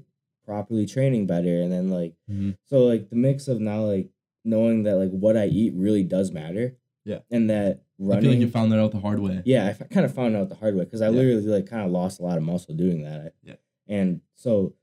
[0.46, 2.58] properly training better and then like Mhm.
[2.66, 4.10] so like the mix of now like
[4.44, 6.76] knowing that like what I eat really does matter.
[7.06, 7.20] Yeah.
[7.32, 9.42] And that I feel like you found that out the hard way.
[9.46, 11.12] yeah, I f- kind of found out the hard way because I Yeah.
[11.18, 13.34] literally like kind of lost a lot of muscle doing that.
[13.44, 13.56] Yeah.
[13.88, 14.74] And so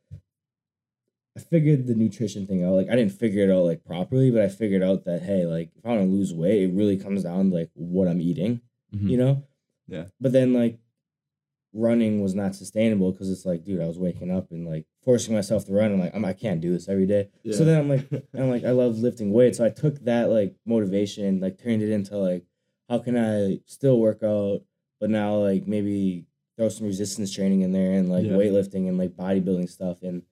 [1.37, 2.73] I figured the nutrition thing out.
[2.75, 5.71] Like I didn't figure it out like properly, but I figured out that hey, like
[5.77, 8.61] if I want to lose weight, it really comes down to like what I'm eating,
[8.95, 9.11] Mhm.
[9.11, 9.43] you know?
[9.89, 10.05] Yeah.
[10.21, 10.79] But then like
[11.75, 15.35] running was not sustainable because it's like, dude, I was waking up and like forcing
[15.35, 15.93] myself to run.
[15.93, 17.29] I'm like, I'm, I can't do this every day.
[17.43, 17.57] Yeah.
[17.57, 19.57] So then I'm like, I'm like, I love lifting weights.
[19.59, 22.45] So I took that like motivation, like turned it into like,
[22.89, 24.61] how can I still work out,
[25.01, 28.33] but now like maybe throw some resistance training in there and like Yeah.
[28.33, 30.03] weightlifting and like bodybuilding stuff.
[30.03, 30.23] And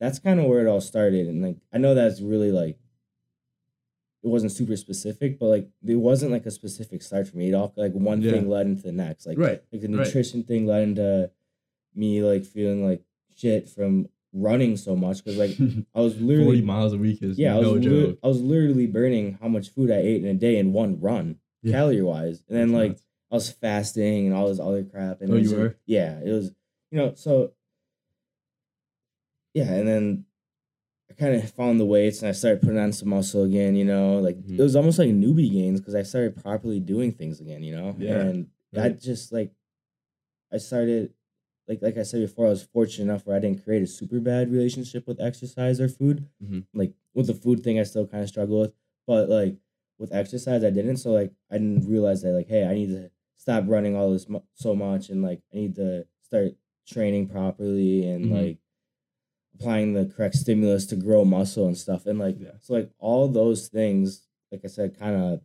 [0.00, 1.26] that's kind of where it all started.
[1.26, 2.78] And like, I know that's really like,
[4.22, 7.48] it wasn't super specific, but like, it wasn't like a specific start for me.
[7.50, 8.32] It all like one Yeah.
[8.32, 9.26] thing led into the next.
[9.26, 9.62] Like, right.
[9.72, 10.06] like the Right.
[10.06, 11.30] nutrition thing led into
[11.94, 13.02] me like feeling like
[13.36, 15.56] shit from running so much because like
[15.94, 18.40] I was literally Forty miles a week is yeah, I was no lit- I was
[18.40, 21.36] literally burning how much food I ate in a day in one run,
[21.68, 21.74] Yeah.
[21.78, 22.42] calorie wise.
[22.48, 23.02] And then That's like nuts.
[23.30, 25.20] I was fasting and all this other crap.
[25.20, 25.76] And Oh, was you were?
[25.86, 26.52] yeah, it was
[26.90, 27.52] you know so
[29.54, 30.24] yeah, and then
[31.10, 33.74] I kind of found the weights and I started putting on some muscle again.
[33.76, 34.58] You know, like Mhm.
[34.58, 37.62] it was almost like newbie gains because I started properly doing things again.
[37.62, 39.00] You know, Yeah, and I right.
[39.00, 39.52] just like
[40.52, 41.12] I started
[41.66, 44.20] like like I said before, I was fortunate enough where I didn't create a super
[44.20, 46.26] bad relationship with exercise or food.
[46.42, 46.64] Mhm.
[46.74, 48.72] Like with the food thing, I still kind of struggle with.
[49.06, 49.56] But like
[49.98, 50.98] with exercise, I didn't.
[50.98, 54.28] So like I didn't realize that like, hey, I need to stop running all this
[54.28, 56.52] mu- so much, and like I need to start
[56.86, 58.32] training properly and Mhm.
[58.32, 58.58] like
[59.54, 62.06] applying the correct stimulus to grow muscle and stuff.
[62.06, 62.52] And like Yeah.
[62.60, 65.40] so like all those things, like I said, kind of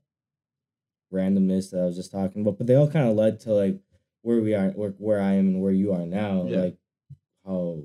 [1.12, 3.80] randomness that I was just talking about, but they all kind of led to like
[4.22, 6.46] where we are, where, where I am and where you are now.
[6.48, 6.62] Yeah.
[6.62, 6.78] Like
[7.46, 7.84] how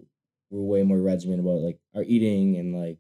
[0.50, 2.98] we're way more regimented about like our eating and like,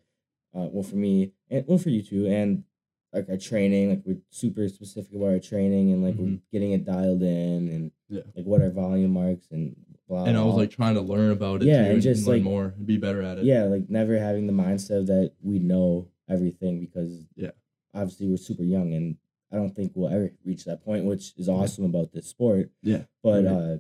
[0.54, 2.64] uh, well for me and well for you too, and
[3.12, 6.40] like our training, like we're super specific about our training and like we're Mhm.
[6.52, 8.22] getting it dialed in and Yeah.
[8.36, 9.74] like what our volume marks and
[10.06, 10.24] blah.
[10.24, 12.44] and I was like trying to learn about it Yeah, too, and just, learn like-
[12.44, 13.44] more and be better at it.
[13.44, 17.52] yeah, like never having the mindset that we know everything because Yeah.
[17.94, 19.16] obviously we're super young and
[19.50, 22.70] I don't think we'll ever reach that point, which is awesome about this sport.
[22.82, 23.04] Yeah.
[23.22, 23.52] But Right.
[23.52, 23.78] uh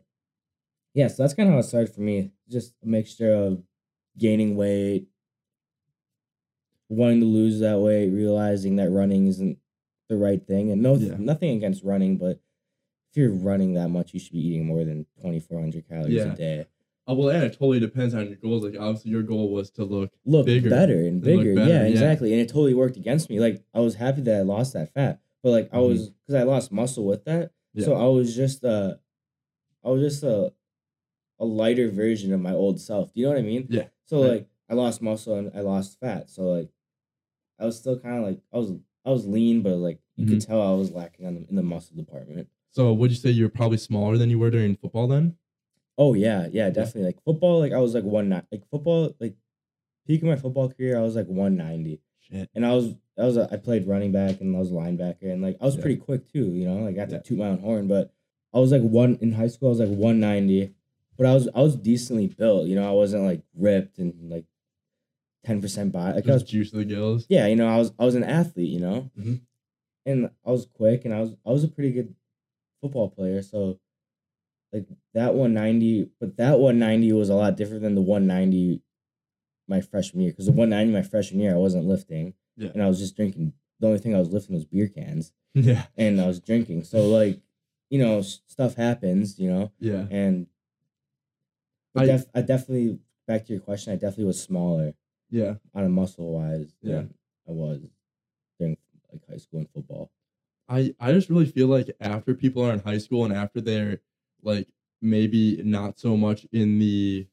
[0.94, 2.32] yeah, so that's kind of how it started for me.
[2.48, 3.62] Just a mixture of
[4.16, 5.06] gaining weight,
[6.88, 9.58] wanting to lose that weight, realizing that running isn't
[10.08, 10.70] the right thing.
[10.70, 11.16] And no Yeah.
[11.18, 12.40] nothing against running, but
[13.10, 16.14] if you're running that much, you should be eating more than twenty four hundred calories
[16.14, 16.32] Yeah.
[16.32, 16.66] a day.
[17.06, 18.64] Oh, well, and it totally depends on your goals.
[18.64, 20.12] Like obviously, your goal was to look.
[20.26, 21.54] look bigger better and bigger.
[21.54, 21.86] better, yeah, yeah.
[21.88, 22.32] exactly.
[22.32, 23.40] And it totally worked against me.
[23.40, 25.88] Like I was happy that I lost that fat, but like I Mhm.
[25.88, 27.52] was because I lost muscle with that.
[27.78, 28.96] So I was just uh,
[29.84, 30.52] I was just a
[31.38, 33.12] a lighter version of my old self.
[33.14, 33.68] Do you know what I mean?
[33.70, 33.86] Yeah.
[34.04, 36.28] So like I lost muscle and I lost fat.
[36.28, 36.68] So like
[37.58, 38.72] I was still kind of like I was
[39.04, 40.50] I was lean, but like you could Mm-hmm.
[40.50, 42.48] tell I was lacking on the, in the muscle department.
[42.70, 45.36] So would you say you were probably smaller than you were during football then?
[45.96, 47.04] Oh yeah, yeah, definitely.
[47.04, 49.34] Like football, like I was like one ni- like football, like
[50.06, 52.00] peak of my football career, I was like one ninety.
[52.20, 52.50] Shit.
[52.54, 55.32] and I was I was a, I played running back and I was a linebacker
[55.32, 55.80] and like I was Yeah.
[55.82, 57.18] pretty quick too, you know, like I got Yeah.
[57.18, 58.12] to toot my own horn, but
[58.52, 60.74] I was like one in high school I was like one ninety,
[61.16, 64.44] but I was I was decently built, you know, I wasn't like ripped and like
[65.48, 67.26] ten percent body, like I was Just juice the gills.
[67.28, 69.40] yeah, you know, I was I was an athlete, you know, Mhm.
[70.06, 72.14] and I was quick and I was I was a pretty good
[72.80, 73.80] football player, so
[74.72, 78.26] like that one ninety, but that one ninety was a lot different than the one
[78.26, 78.82] ninety
[79.66, 82.70] my freshman year because the one ninety my freshman year I wasn't lifting, Yeah.
[82.74, 83.54] and I was just drinking.
[83.80, 85.86] The only thing I was lifting was beer cans, Yeah.
[85.96, 86.84] and I was drinking.
[86.84, 87.40] So like,
[87.90, 90.06] you know, stuff happens, you know, Yeah.
[90.10, 90.46] and
[91.94, 93.92] I- def- I definitely back to your question.
[93.92, 94.94] I definitely was smaller
[95.30, 95.54] Yeah.
[95.74, 96.96] on a muscle wise Yeah.
[96.96, 97.14] than
[97.48, 97.80] I was
[98.58, 98.76] during
[99.12, 100.10] like high school and football.
[100.68, 104.00] I I just really feel like after people are in high school and after they're
[104.42, 104.68] like
[105.00, 107.26] maybe not so much in the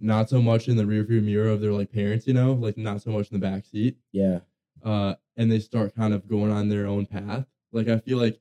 [0.00, 3.00] not so much in the rearview mirror of their like parents, you know, like not
[3.00, 3.96] so much in the back seat.
[4.12, 4.40] Yeah,
[4.82, 7.46] Uh, and they start kind of going on their own path.
[7.72, 8.40] Like I feel like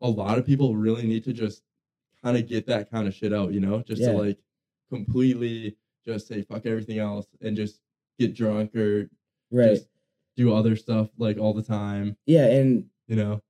[0.00, 1.62] a lot of people really need to just
[2.22, 4.12] kind of get that kind of shit out, you know, just Yeah.
[4.12, 4.38] to like
[4.88, 7.80] completely just say fuck everything else and just
[8.18, 9.08] get drunk or
[9.50, 9.70] right.
[9.74, 9.86] just
[10.36, 13.42] do other stuff like all the time, yeah, and you know.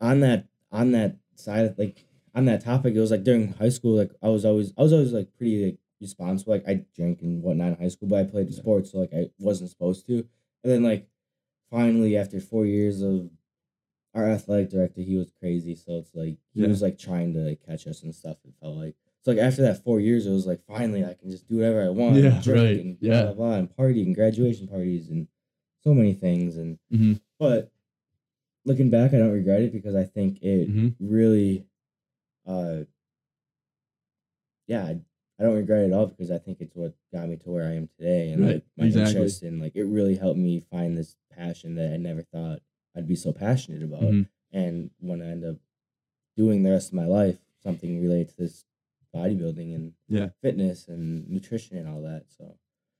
[0.00, 3.96] on that on that side like on that topic it was like during high school
[3.96, 7.42] like i was always i was always like pretty like responsible like i drank and
[7.42, 8.56] whatnot in high school but i played Yeah.
[8.58, 10.14] sports so like i wasn't supposed to
[10.62, 11.08] and then like
[11.70, 13.30] finally after four years of
[14.14, 16.68] our athletic director he was crazy so it's like he Yeah.
[16.68, 19.62] was like trying to like, catch us and stuff it felt like so like after
[19.62, 22.24] that four years it was like finally i can just do whatever i want and
[22.24, 22.76] Yeah, drink right.
[22.84, 23.22] and Yeah.
[23.24, 25.26] blah, blah blah and party and graduation parties and
[25.82, 27.20] so many things and Mhm.
[27.38, 27.70] but
[28.64, 30.94] looking back, I don't regret it because I think it Mhm.
[31.00, 31.64] really,
[32.44, 32.82] uh,
[34.66, 35.00] yeah, I,
[35.38, 37.66] I don't regret it at all because I think it's what got me to where
[37.68, 39.20] I am today and Right, like my exactly.
[39.22, 42.60] interest in like it really helped me find this passion that I never thought
[42.94, 44.12] I'd be so passionate about.
[44.12, 44.28] Mhm.
[44.52, 45.56] And when I end up
[46.36, 48.64] doing the rest of my life, something related to this
[49.14, 50.28] bodybuilding and Yeah.
[50.42, 52.24] fitness and nutrition and all that.
[52.36, 52.56] So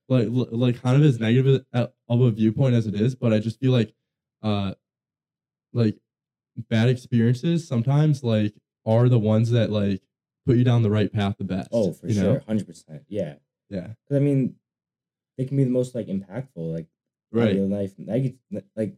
[0.09, 3.61] like like kind of as negative of a viewpoint as it is, but I just
[3.61, 3.95] feel like
[4.43, 4.75] uh
[5.73, 5.99] like
[6.69, 8.55] bad experiences sometimes like
[8.87, 10.03] are the ones that like
[10.47, 11.69] put you down the right path the best.
[11.73, 13.35] oh, for sure, hundred percent, yeah.
[13.69, 13.89] Yeah.
[14.05, 14.55] Because I mean,
[15.37, 16.87] they can be the most like impactful, like
[17.31, 17.55] Right.
[17.55, 17.93] real life.
[17.99, 18.37] Like,
[18.75, 18.97] like,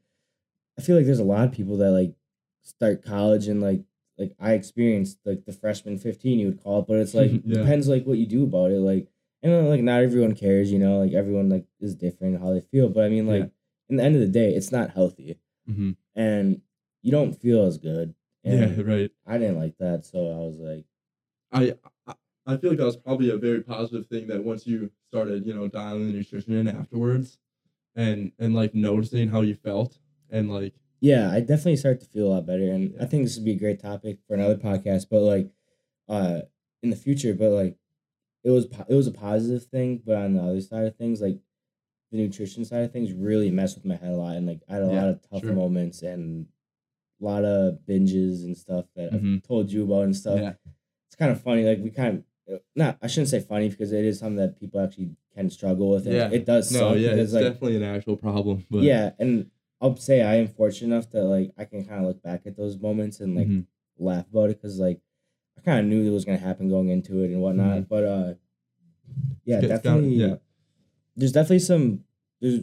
[0.79, 2.15] I feel like there's a lot of people that like
[2.63, 3.83] start college and like
[4.21, 7.61] like I experienced like the freshman fifteen you would call it, but it's like Yeah.
[7.61, 8.81] depends like what you do about it.
[8.81, 9.09] Like,
[9.43, 11.01] and uh, like not everyone cares, you know.
[11.01, 13.49] Like everyone like is different how they feel, but I mean like Yeah.
[13.91, 16.63] in the end of the day, it's not healthy, hmm and
[17.03, 18.15] you don't feel as good.
[18.45, 19.11] And Yeah, right.
[19.27, 20.85] I didn't like that, so I was like,
[21.53, 21.75] I
[22.07, 22.15] I-
[22.47, 25.55] I feel like that was probably a very positive thing that once you started, you
[25.55, 27.39] know, dialing the nutrition in afterwards
[27.97, 29.99] and and like noticing how you felt
[30.31, 33.37] and like yeah, I definitely start to feel a lot better, and I think this
[33.37, 35.07] would be a great topic for another podcast.
[35.11, 35.51] But like,
[36.09, 36.41] uh,
[36.83, 37.77] in the future, but like,
[38.45, 41.21] it was po- it was a positive thing, but on the other side of things,
[41.21, 41.39] like,
[42.11, 44.75] the nutrition side of things really messed with my head a lot, and like I
[44.75, 45.53] had a Yeah, lot of tough sure.
[45.53, 46.47] moments and
[47.21, 49.37] a lot of binges and stuff that Mhm.
[49.37, 50.41] I've told you about and stuff.
[50.41, 50.55] Yeah.
[51.07, 52.99] It's kind of funny, like we kind of not.
[53.01, 56.07] I shouldn't say funny because it is something that people actually can struggle with.
[56.07, 56.31] and Yeah.
[56.33, 56.73] it does.
[56.73, 58.67] No, yeah, it's like, definitely an actual problem.
[58.71, 62.07] But yeah, and I'll say I am fortunate enough that like I can kind of
[62.07, 63.67] look back at those moments and like Mhm.
[63.99, 65.01] laugh about it because like
[65.59, 67.89] I kind of knew it was gonna happen going into it and whatnot.
[67.89, 68.35] But uh,
[69.45, 70.11] yeah, definitely.
[70.17, 70.37] yeah.
[71.17, 72.05] There's definitely some.
[72.41, 72.61] There's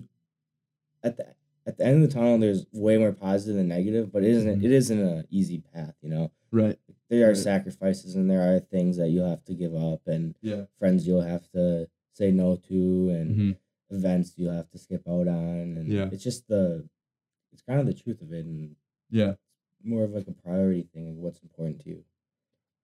[1.04, 1.28] at the
[1.66, 2.38] at the end of the tunnel.
[2.38, 4.60] There's way more positive than negative, but it isn't.
[4.62, 4.64] Mhm.
[4.64, 5.96] It isn't an easy path.
[6.02, 6.78] You know, right.
[7.10, 7.38] there are Right.
[7.38, 10.66] sacrifices and there are things that you'll have to give up and Yeah.
[10.78, 13.52] friends you'll have to say no to and hmm
[13.90, 16.10] events you'll have to skip out on and Yeah.
[16.12, 16.84] it's just the
[17.58, 18.76] it's kind of the truth of it and
[19.10, 19.34] Yeah.
[19.84, 22.04] more of like a priority thing and what's important to you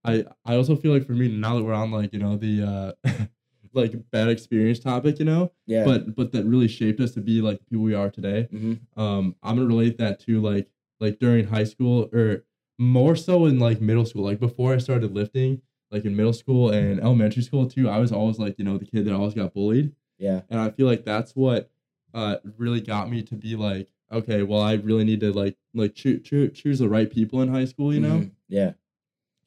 [0.03, 2.63] I I also feel like for me now that we're on like you know the
[2.63, 3.09] uh
[3.73, 7.41] like bad experience topic, you know, yeah but but that really shaped us to be
[7.41, 8.47] like the people we are today.
[8.51, 10.67] hmm Um, I'm gonna relate that to like
[10.99, 12.43] like during high school or
[12.79, 14.23] more so in like middle school.
[14.23, 18.11] Like before I started lifting, like in middle school and elementary school too, I was
[18.11, 19.93] always like you know the kid that always got bullied.
[20.17, 21.71] yeah and I feel like that's what
[22.13, 25.95] uh really got me to be like, okay, well, I really need to like like
[25.95, 28.19] choose choo- choose the right people in high school, you know.
[28.19, 28.31] Mhm.
[28.47, 28.73] yeah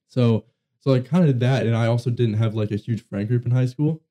[0.09, 0.47] So
[0.81, 3.27] so I kind of did that, and I also didn't have like a huge friend
[3.29, 4.03] group in high school.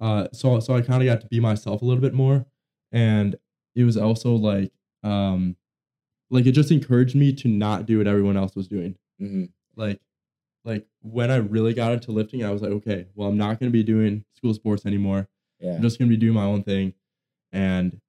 [0.00, 2.46] Uh, so so I kind of got to be myself a little bit more,
[2.92, 3.36] and
[3.74, 5.56] it was also like um,
[6.30, 9.44] like it just encouraged me to not do what everyone else was doing hmm
[9.76, 10.00] like
[10.64, 13.70] like when I really got into lifting, I was like, okay, well, I'm not gonna
[13.72, 15.28] be doing school sports anymore.
[15.60, 16.94] yeah I'm just gonna be doing my own thing,
[17.52, 18.00] and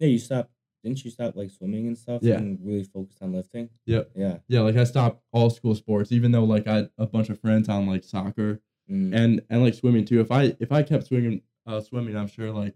[0.00, 0.51] yeah you stopped
[0.82, 2.38] didn't you stop like swimming and stuff Yeah.
[2.38, 4.10] and really focus on lifting Yep.
[4.16, 7.30] yeah yeah, like I stopped all school sports, even though like I had a bunch
[7.30, 9.14] of friends on like soccer Mhm.
[9.14, 10.20] and and like swimming too.
[10.20, 12.74] If I if I kept swimming, uh, swimming, I'm sure like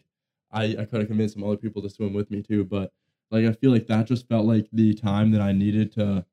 [0.53, 2.65] I I could have convinced some other people to swim with me too.
[2.65, 2.93] But
[3.31, 6.25] like I feel like that just felt like the time that I needed to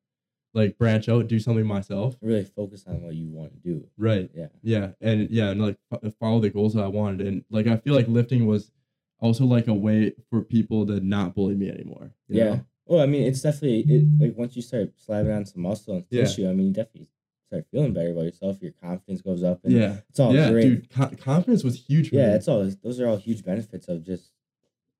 [0.54, 2.16] like branch out, do something myself.
[2.22, 4.30] really focus on what you want to do Right.
[4.36, 5.78] yeah Yeah, and yeah, and like
[6.20, 8.72] follow the goals that I wanted, and like I feel like lifting was
[9.20, 12.12] also like a way for people to not bully me anymore.
[12.28, 12.66] you yeah know?
[12.86, 16.06] well i mean it's definitely it like once you start slapping on some muscle and
[16.10, 16.24] Yeah.
[16.26, 17.08] tissue i mean you definitely
[17.48, 20.64] start feeling better about yourself your confidence goes up and yeah, it's all yeah, great
[20.64, 20.90] dude.
[20.90, 22.10] Co- confidence was huge.
[22.10, 24.32] For yeah it's all those are all huge benefits of just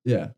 [0.04, 0.28] yeah.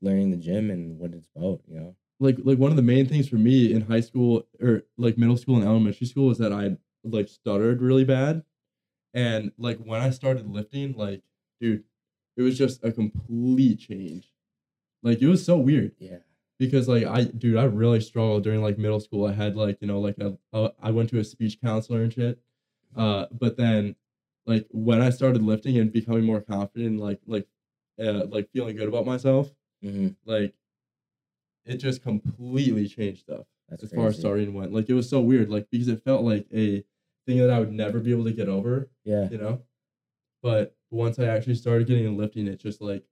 [0.00, 3.06] learning the gym and what it's about you know like like one of the main
[3.06, 6.52] things for me in high school or like middle school and elementary school was that
[6.52, 8.42] I like stuttered really bad.
[9.14, 11.22] And like when I started lifting, like
[11.60, 11.84] dude,
[12.36, 14.32] it was just a complete change.
[15.02, 16.18] Like it was so weird yeah
[16.58, 19.26] because like I dude, I really struggled during like middle school.
[19.26, 22.12] I had like, you know, like a, a I went to a speech counselor and
[22.12, 22.40] shit.
[22.96, 23.94] Uh but then
[24.46, 27.46] like when I started lifting and becoming more confident like like
[27.98, 29.50] uh, like feeling good about myself,
[29.82, 30.54] hmm like
[31.64, 34.72] it just completely changed stuff that's as far as starting went.
[34.72, 36.84] Like it was so weird, like because it felt like a
[37.26, 39.62] thing that I would never be able to get over, yeah you know.
[40.42, 43.04] But once I actually started getting into lifting, it just like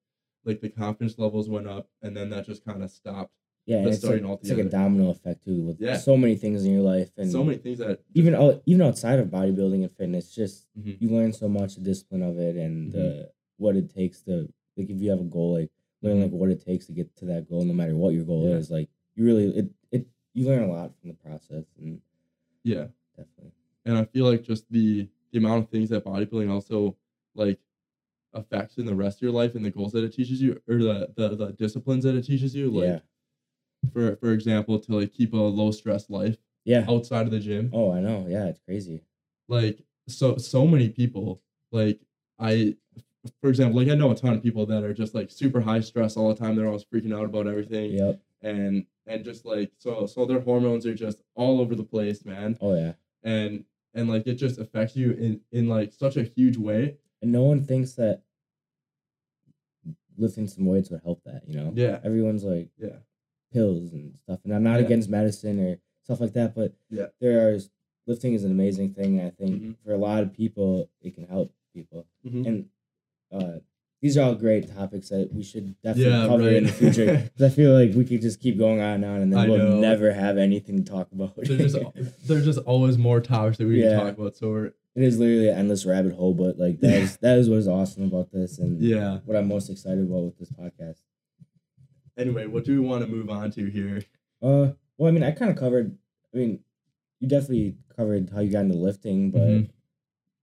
[0.45, 3.33] like the confidence levels went up, and then that just kind of stopped.
[3.67, 5.97] yeah and it's like, it's like a domino effect too with Yeah.
[5.97, 9.19] so many things in your life and so many things that even out, even outside
[9.19, 10.97] of bodybuilding and fitness just Mhm.
[11.01, 13.25] you learn so much the discipline of it and uh,
[13.57, 15.71] what it takes to like if you have a goal like
[16.03, 18.47] learn like what it takes to get to that goal no matter what your goal
[18.51, 18.57] Yeah.
[18.57, 22.03] is like you really it, it you learn a lot from the process and
[22.65, 23.53] yeah, definitely
[23.87, 26.97] and I feel like just the the amount of things that bodybuilding also
[27.35, 27.59] like
[28.35, 30.79] affects in the rest of your life and the goals that it teaches you or
[30.79, 32.99] the the, the disciplines that it teaches you like yeah.
[33.93, 36.85] for for example to like keep a low stress life yeah.
[36.89, 37.71] outside of the gym.
[37.73, 38.27] Oh i know.
[38.29, 39.03] Yeah it's crazy.
[39.49, 41.41] Like so so many people
[41.73, 42.01] like
[42.39, 42.75] i
[43.41, 45.81] for example like i know a ton of people that are just like super high
[45.81, 46.57] stress all the time.
[46.57, 47.93] They're always freaking out about everything.
[47.93, 48.21] Yep.
[48.43, 52.59] And and just like so so their hormones are just all over the place man.
[52.61, 52.93] Oh yeah.
[53.23, 57.33] And and like it just affects you in in like such a huge way and
[57.33, 58.23] no one thinks that
[60.17, 62.97] lifting some weights would help that you know yeah everyone's like yeah
[63.53, 64.41] pills and stuff.
[64.45, 64.87] And I'm not Yeah.
[64.87, 67.07] against medicine or stuff like that, but Yeah.
[67.21, 67.59] there are
[68.05, 69.21] lifting is an amazing thing.
[69.21, 69.77] I think Mhm.
[69.85, 72.05] for a lot of people, it can help people.
[72.27, 72.47] Mhm.
[72.49, 72.69] And
[73.31, 73.59] uh,
[74.03, 77.31] these are all great topics that we should definitely Yeah, cover in the future.
[77.39, 79.59] I feel like we could just keep going on and on, and then I we'll
[79.59, 79.81] know.
[79.81, 81.37] never have anything to talk about.
[81.37, 81.77] there's just
[82.27, 83.91] there's just always more topics that we Yeah.
[83.91, 86.93] can talk about so we're it is literally an endless rabbit hole, but like that
[87.03, 90.23] is that is what is awesome about this, and yeah what I'm most excited about
[90.25, 91.01] with this podcast.
[92.17, 94.03] anyway what do we want to move on to here
[94.43, 95.97] Uh, well, I mean, I kind of covered.
[96.33, 96.61] I mean,
[97.19, 99.71] you definitely covered how you got into lifting, but Mhm.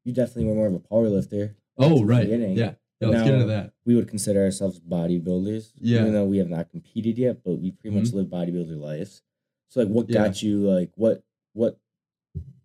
[0.04, 1.56] you definitely were more of a power lifter.
[1.78, 2.58] oh right beginning.
[2.58, 3.74] yeah Yeah, let's get into that.
[3.86, 5.72] we would consider ourselves bodybuilders.
[5.78, 6.02] Yeah.
[6.02, 8.14] Even though we have not competed yet, but we pretty much Mhm.
[8.16, 9.22] live bodybuilder lives.
[9.70, 10.26] So like what Yeah.
[10.26, 11.24] got you like what
[11.54, 11.80] what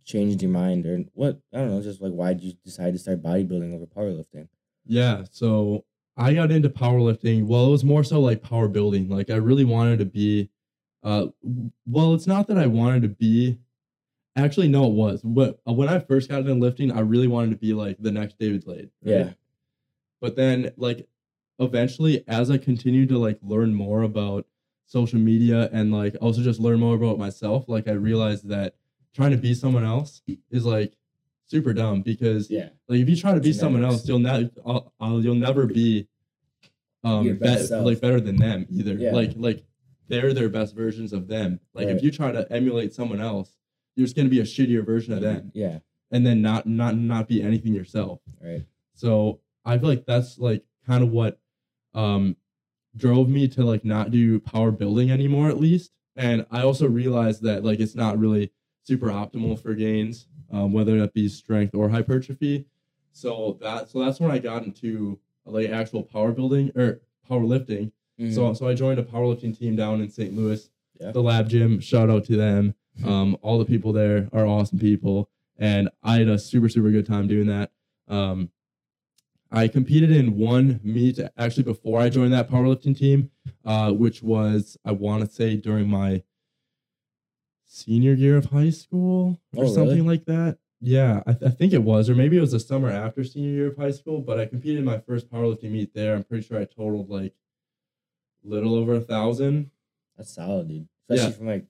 [0.06, 2.98] changed your mind or what I don't know, just like why did you decide to
[2.98, 4.48] start bodybuilding over powerlifting?
[4.86, 5.84] Yeah, so
[6.16, 7.44] I got into powerlifting.
[7.44, 9.08] Well, it was more so like power building.
[9.10, 10.48] Like I really wanted to be
[11.02, 11.26] uh
[11.84, 13.58] well, it's not that I wanted to be
[14.36, 15.20] actually no it was.
[15.22, 18.12] But uh, when I first got into lifting, I really wanted to be like the
[18.12, 18.90] next David Laid.
[19.04, 19.12] right?
[19.18, 19.30] Yeah.
[20.20, 21.06] But then like
[21.58, 24.46] eventually as I continued to like learn more about
[24.86, 28.76] social media and like also just learn more about myself, like I realized that
[29.16, 30.92] trying to be someone else is like
[31.46, 32.68] super dumb because Yeah.
[32.88, 36.06] like if you try to be someone else, you'll never I'll, I'll, you'll never be
[37.02, 38.94] um bet- like better than them either.
[38.94, 39.12] Yeah.
[39.12, 39.64] Like like
[40.08, 41.60] they're their best versions of them.
[41.74, 41.96] Like Right.
[41.96, 43.56] if you try to emulate someone else,
[43.96, 45.78] you're just gonna be a shittier version of them, Yeah.
[46.10, 48.20] and then not not not be anything yourself.
[48.40, 48.64] Right.
[48.94, 51.40] So I feel like that's like kind of what
[51.94, 52.36] um
[52.96, 55.92] drove me to like not do power building anymore at least.
[56.16, 58.52] And I also realized that like it's not really
[58.86, 62.66] super optimal for gains, um, whether that be strength or hypertrophy.
[63.12, 67.90] So that so that's when I got into like actual power building or powerlifting.
[68.20, 68.32] Mhm.
[68.34, 70.34] So so I joined a powerlifting team down in St.
[70.36, 70.70] Louis,
[71.00, 71.10] Yeah.
[71.12, 71.80] the Lab Gym.
[71.80, 72.74] Shout out to them.
[73.04, 75.28] Um, all the people there are awesome people,
[75.58, 77.70] and I had a super super good time doing that.
[78.08, 78.48] Um,
[79.50, 83.30] I competed in one meet actually before I joined that powerlifting team,
[83.66, 86.22] uh, which was I want to say during my
[87.76, 89.74] senior year of high school or Oh, really?
[89.74, 90.58] something like that.
[90.80, 93.50] Yeah, I, th- I think it was, or maybe it was the summer after senior
[93.50, 94.20] year of high school.
[94.20, 96.14] But I competed in my first powerlifting meet there.
[96.14, 97.34] I'm pretty sure I totaled like
[98.44, 99.70] little over a thousand.
[100.16, 100.88] That's solid, dude.
[101.08, 101.36] Especially Yeah.
[101.36, 101.66] from like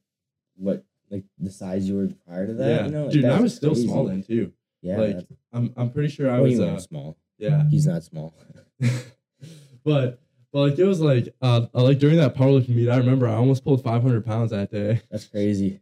[0.56, 2.68] what like the size you were prior to that.
[2.68, 3.02] yeah, You know?
[3.04, 3.86] Like, dude, I was still crazy.
[3.86, 4.52] small then too.
[4.82, 4.96] Yeah.
[4.98, 6.58] like, that's- I'm I'm pretty sure I was.
[6.60, 7.16] Uh, small.
[7.38, 8.34] yeah, He's not small.
[9.84, 10.20] but
[10.56, 13.34] but like it was like uh uh, like during that powerlifting meet, I remember I
[13.34, 15.02] almost pulled 500 pounds that day.
[15.10, 15.80] That's crazy.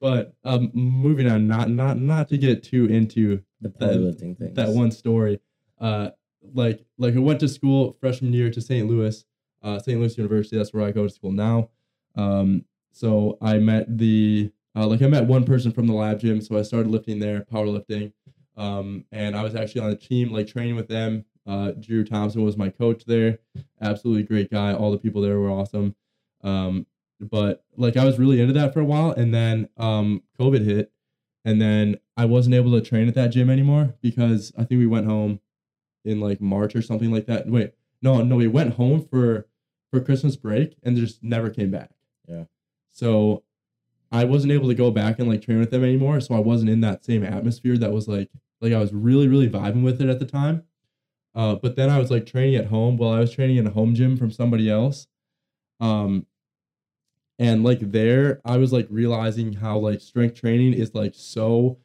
[0.00, 4.54] But um, moving on, not not not to get too into The powerlifting thing.
[4.54, 5.38] that one story.
[5.80, 6.10] Uh,
[6.52, 8.88] like like I went to school freshman year to St.
[8.88, 9.24] Louis,
[9.62, 10.00] uh, St.
[10.00, 10.56] Louis University.
[10.56, 11.68] That's where I go to school now.
[12.16, 16.40] Um, so I met the uh, like I met one person from the lab gym,
[16.40, 18.12] so I started lifting there, powerlifting.
[18.56, 21.24] Um, and I was actually on the team, like training with them.
[21.46, 23.38] Uh, Drew Thompson was my coach there.
[23.80, 24.72] Absolutely great guy.
[24.72, 25.96] All the people there were awesome.
[26.42, 26.86] Um,
[27.20, 30.92] but like I was really into that for a while, and then um, COVID hit,
[31.44, 34.86] and then I wasn't able to train at that gym anymore because I think we
[34.86, 35.40] went home
[36.04, 37.46] in like March or something like that.
[37.46, 39.46] Wait, no, no, we went home for
[39.90, 41.90] for Christmas break and just never came back.
[42.26, 42.44] Yeah.
[42.90, 43.44] So
[44.10, 46.20] I wasn't able to go back and like train with them anymore.
[46.20, 48.30] So I wasn't in that same atmosphere that was like
[48.60, 50.64] like I was really really vibing with it at the time.
[51.34, 53.70] Uh, but then I was like training at home while I was training in a
[53.70, 55.06] home gym from somebody else.
[55.80, 56.26] Um,
[57.38, 61.78] and like there, I was like realizing how like strength training is like so,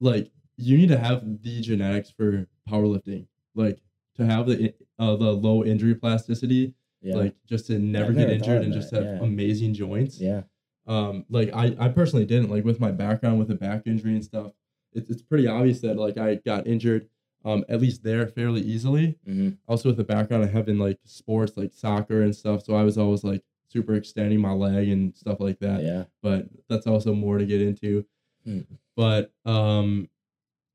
[0.00, 3.80] like you need to have the genetics for powerlifting, like
[4.16, 7.14] to have the uh, the low injury plasticity, Yeah.
[7.14, 9.18] like just to never get injured and that, just have yeah.
[9.22, 10.42] amazing joints yeah.
[10.86, 14.24] um like I I personally didn't like with my background with the back injury and
[14.24, 14.52] stuff.
[14.92, 17.08] It's it's pretty obvious that like I got injured
[17.44, 19.16] um at least there fairly easily.
[19.24, 22.74] hmm Also with the background I have in like sports like soccer and stuff, so
[22.74, 25.82] I was always like super extending my leg and stuff like that.
[25.82, 26.04] Yeah.
[26.22, 28.04] But that's also more to get into.
[28.44, 28.60] Hmm.
[28.96, 30.08] But um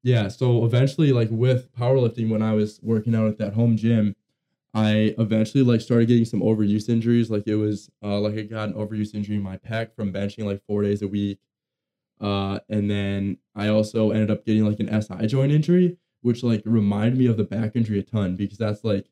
[0.04, 4.16] yeah, so eventually like with powerlifting when I was working out at that home gym,
[4.74, 7.30] I eventually like started getting some overuse injuries.
[7.30, 10.46] Like it was uh like I got an overuse injury in my pec from benching
[10.46, 11.40] like four days a week.
[12.22, 16.64] Uh and then I also ended up getting like an SI joint injury, which like
[16.66, 19.06] reminded me of the back injury a ton because that's like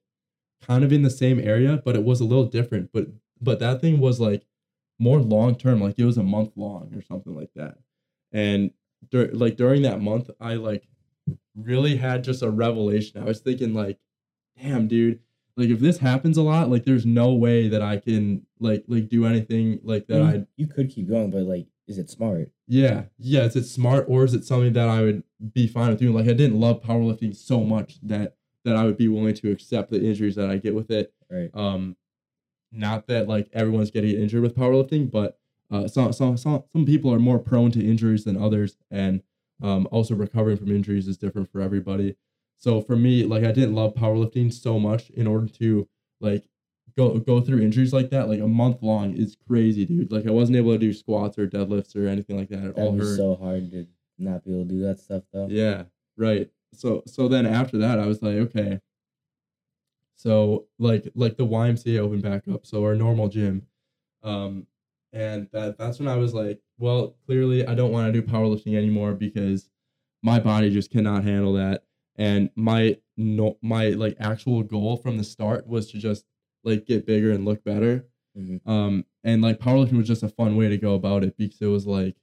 [0.65, 2.89] kind of in the same area, but it was a little different.
[2.91, 3.05] But
[3.39, 4.47] but that thing was like
[4.97, 7.77] more long term, like it was a month long or something like that.
[8.31, 8.71] And
[9.11, 10.87] dur- like during that month, I like
[11.55, 13.21] really had just a revelation.
[13.21, 13.99] I was thinking like,
[14.59, 15.19] damn, dude,
[15.55, 19.07] like if this happens a lot, like there's no way that I can like like
[19.07, 20.17] do anything like that.
[20.17, 22.49] you, I you could keep going, but like, is it smart?
[22.67, 23.43] yeah yeah.
[23.43, 25.23] Is it smart or is it something that I would
[25.53, 26.13] be fine with doing?
[26.13, 29.91] Like I didn't love powerlifting so much that that I would be willing to accept
[29.91, 31.13] the injuries that I get with it.
[31.29, 31.49] Right.
[31.53, 31.97] Um,
[32.71, 35.37] not that like everyone's getting injured with powerlifting, but
[35.71, 39.21] uh, some some some some people are more prone to injuries than others, and
[39.61, 42.15] um, also recovering from injuries is different for everybody.
[42.57, 45.87] So for me, like I didn't love powerlifting so much in order to
[46.21, 46.47] like
[46.97, 48.29] go go through injuries like that.
[48.29, 50.11] Like a month long is crazy, dude.
[50.11, 52.63] Like I wasn't able to do squats or deadlifts or anything like that.
[52.63, 53.17] It all That'd be hurt.
[53.17, 53.87] so hard to
[54.17, 55.47] not be able to do that stuff though.
[55.49, 55.83] Yeah,
[56.17, 56.49] right.
[56.73, 58.79] So so then after that, I was like, okay,
[60.15, 63.67] So like like the YMCA opened back up, so our normal gym.
[64.23, 64.67] Um
[65.11, 68.75] and that that's when I was like, well, clearly I don't want to do powerlifting
[68.75, 69.69] anymore because
[70.23, 71.83] my body just cannot handle that.
[72.15, 76.25] And my no my like actual goal from the start was to just
[76.63, 78.05] like get bigger and look better.
[78.37, 78.65] Mhm.
[78.67, 81.67] Um and like powerlifting was just a fun way to go about it because it
[81.67, 82.15] was like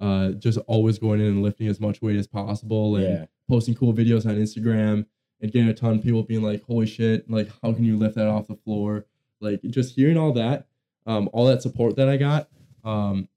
[0.00, 3.26] uh just always going in and lifting as much weight as possible and Yeah.
[3.48, 5.06] posting cool videos on Instagram
[5.40, 7.28] and getting a ton of people being like, "Holy shit!
[7.28, 9.06] Like, how can you lift that off the floor?"
[9.40, 10.68] Like, just hearing all that,
[11.04, 12.48] um, all that support that I got,
[12.84, 13.28] um,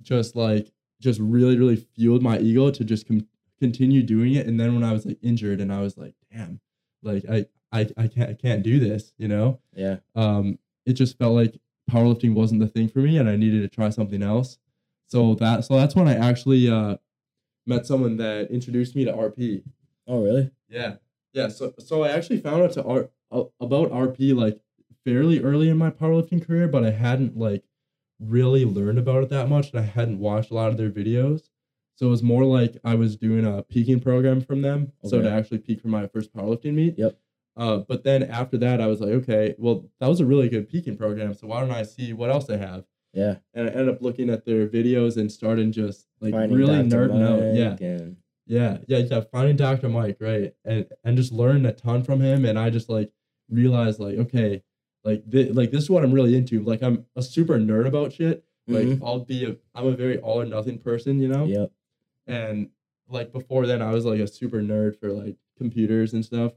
[0.00, 3.26] just like, just really, really fueled my ego to just com-
[3.58, 4.46] continue doing it.
[4.46, 6.60] And then when I was like injured, and I was like, "Damn,
[7.02, 9.60] like I, I, I can't, I can't do this," you know.
[9.74, 9.96] Yeah.
[10.14, 11.60] Um, it just felt like
[11.90, 14.58] powerlifting wasn't the thing for me, and I needed to try something else.
[15.06, 16.96] So that, so that's when I actually uh,
[17.66, 19.62] met someone that introduced me to RP.
[20.06, 20.50] Oh, really?
[20.68, 20.94] Yeah,
[21.32, 21.48] yeah.
[21.48, 24.60] So so I actually found out to R about RP like
[25.04, 27.64] fairly early in my powerlifting career, but I hadn't like
[28.18, 31.48] really learned about it that much, and I hadn't watched a lot of their videos.
[31.96, 35.30] So it was more like I was doing a peaking program from them, so to
[35.30, 36.98] actually peak for my first powerlifting meet.
[36.98, 37.18] Yep.
[37.56, 40.68] Uh, but then after that, I was like, okay, well, that was a really good
[40.68, 41.34] peaking program.
[41.34, 42.84] So why don't I see what else they have?
[43.12, 43.36] Yeah.
[43.54, 47.08] And I ended up looking at their videos and started just like Finding really Dr.
[47.08, 47.54] nerding out.
[47.56, 47.86] Yeah.
[47.86, 49.20] and- Yeah, yeah, yeah.
[49.32, 49.88] Finding Dr.
[49.88, 53.12] Mike, right, and and just learned a ton from him, and I just like
[53.48, 54.62] realized like, okay,
[55.04, 56.62] like thi- like this is what I'm really into.
[56.62, 58.44] Like I'm a super nerd about shit.
[58.66, 59.02] Like Mhm.
[59.04, 61.44] I'll be a I'm a very all or nothing person, you know.
[61.46, 61.70] Yep.
[62.26, 62.70] And
[63.08, 66.52] like before then, I was like a super nerd for like computers and stuff.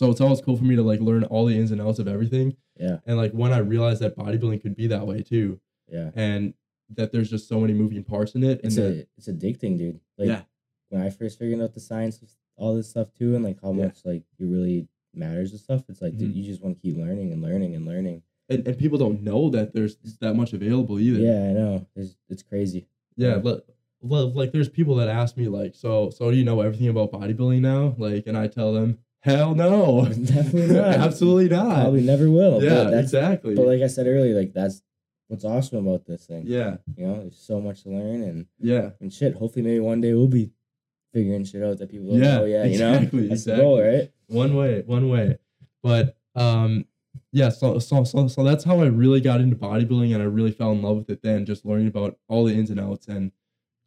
[0.00, 2.08] So it's always cool for me to like learn all the ins and outs of
[2.08, 2.56] everything.
[2.78, 3.00] Yeah.
[3.04, 5.60] And like when I realized that bodybuilding could be that way too,
[5.92, 6.10] Yeah.
[6.14, 6.54] and
[6.94, 9.76] that there's just so many moving parts in it, and It's that a it's addicting,
[9.76, 10.00] dude.
[10.16, 10.42] Like Yeah.
[10.88, 13.74] when I first figured out the science of all this stuff too, and like how
[13.74, 13.84] Yeah.
[13.88, 15.84] much like it really matters and stuff.
[15.90, 16.36] It's like dude, Mhm.
[16.36, 18.22] you just want to keep learning and learning and learning.
[18.48, 21.20] and, and people don't know that there's that much available either.
[21.20, 21.86] Yeah, I know.
[21.94, 22.86] It's it's crazy.
[23.16, 26.88] Yeah, li- like there's people that ask me like, so so do you know everything
[26.88, 27.94] about bodybuilding now?
[27.98, 30.84] Like, and I tell them, hell no, Definitely not.
[30.94, 31.74] absolutely not.
[31.82, 32.62] Probably never will.
[32.62, 33.54] yeah, but exactly.
[33.54, 34.82] but like I said earlier, like that's
[35.28, 36.44] what's awesome about this thing.
[36.46, 39.34] yeah, You know, there's so much to learn and yeah, and shit.
[39.34, 40.50] Hopefully, maybe one day we'll be
[41.12, 42.44] figuring shit out that people Yeah, know.
[42.44, 44.10] Yeah, exactly, you know, that's the goal, right?
[44.28, 45.38] one way, one way.
[45.82, 46.84] But um,
[47.32, 50.52] yeah, so so so so that's how I really got into bodybuilding, and I really
[50.52, 51.22] fell in love with it.
[51.22, 53.32] Then just learning about all the ins and outs and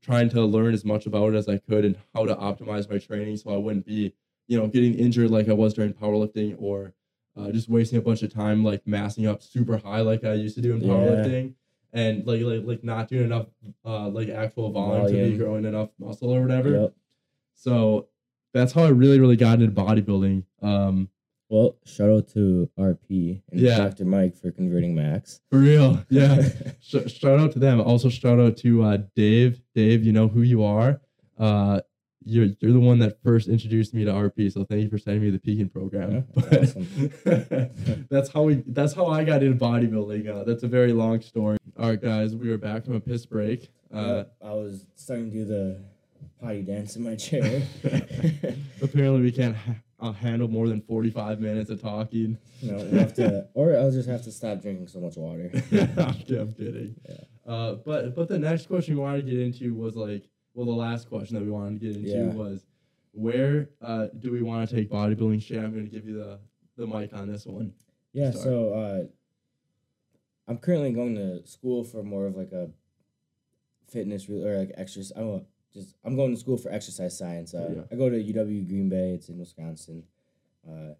[0.01, 2.97] trying to learn as much about it as I could and how to optimize my
[2.97, 4.13] training so I wouldn't be,
[4.47, 6.93] you know, getting injured like I was during powerlifting or
[7.37, 10.55] uh, just wasting a bunch of time like massing up super high like I used
[10.55, 10.87] to do in Yeah.
[10.89, 11.53] powerlifting.
[11.95, 13.47] And like, like like not doing enough
[13.85, 16.69] uh like actual volume, to be growing enough muscle or whatever.
[16.71, 16.93] Yep.
[17.55, 18.07] So
[18.53, 20.43] that's how I really, really got into bodybuilding.
[20.61, 21.09] Um,
[21.49, 23.77] Well, shout out to RP and Yeah.
[23.77, 24.05] Dr.
[24.05, 25.39] Mike for converting Max.
[25.51, 26.49] for real, yeah.
[26.81, 27.79] Sh- shout out to them.
[27.79, 29.61] Also, shout out to uh, Dave.
[29.75, 30.99] Dave, you know who you are.
[31.37, 31.81] Uh,
[32.25, 34.51] you're you're the one that first introduced me to RP.
[34.51, 36.25] So thank you for sending me the peaking program.
[36.35, 36.73] Yeah, that's
[37.23, 38.63] But that's how we.
[38.67, 40.27] That's how I got into bodybuilding.
[40.29, 41.57] Uh, that's a very long story.
[41.77, 43.71] All right, guys, we are back from a piss break.
[43.93, 45.83] Uh, I was starting to do the
[46.41, 47.61] potty dance in my chair.
[48.81, 52.37] apparently, we can't ha- uh, handle more than forty five minutes of talking.
[52.61, 55.51] know, we'll have to, or I'll just have to stop drinking so much water.
[55.71, 56.95] I'm I'm kidding.
[57.07, 57.15] Yeah.
[57.45, 60.23] Uh, but but the next question we wanted to get into was like,
[60.53, 62.33] well, the last question that we wanted to get into Yeah.
[62.33, 62.65] was,
[63.11, 65.41] where uh, do we want to take bodybuilding?
[65.41, 66.39] Shay, I'm going to give you the
[66.75, 67.73] the mic on this one.
[68.13, 68.43] Yeah, Start.
[68.43, 69.03] so uh,
[70.47, 72.69] I'm currently going to school for more of like a
[73.89, 75.11] fitness re- or like exercise.
[75.15, 75.41] I'm a,
[75.73, 77.53] just I'm going to school for exercise science.
[77.53, 77.81] Uh, Yeah.
[77.91, 79.11] I go to UW Green Bay.
[79.11, 80.03] It's in Wisconsin.
[80.67, 80.93] Uh,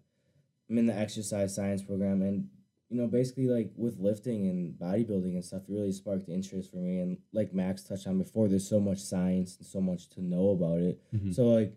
[0.70, 2.48] I'm in the exercise science program, and
[2.90, 6.76] you know, basically like with lifting and bodybuilding and stuff, it really sparked interest for
[6.76, 7.00] me.
[7.00, 10.50] And like Max touched on before, there's so much science and so much to know
[10.50, 11.00] about it.
[11.12, 11.34] Mhm.
[11.34, 11.74] So like,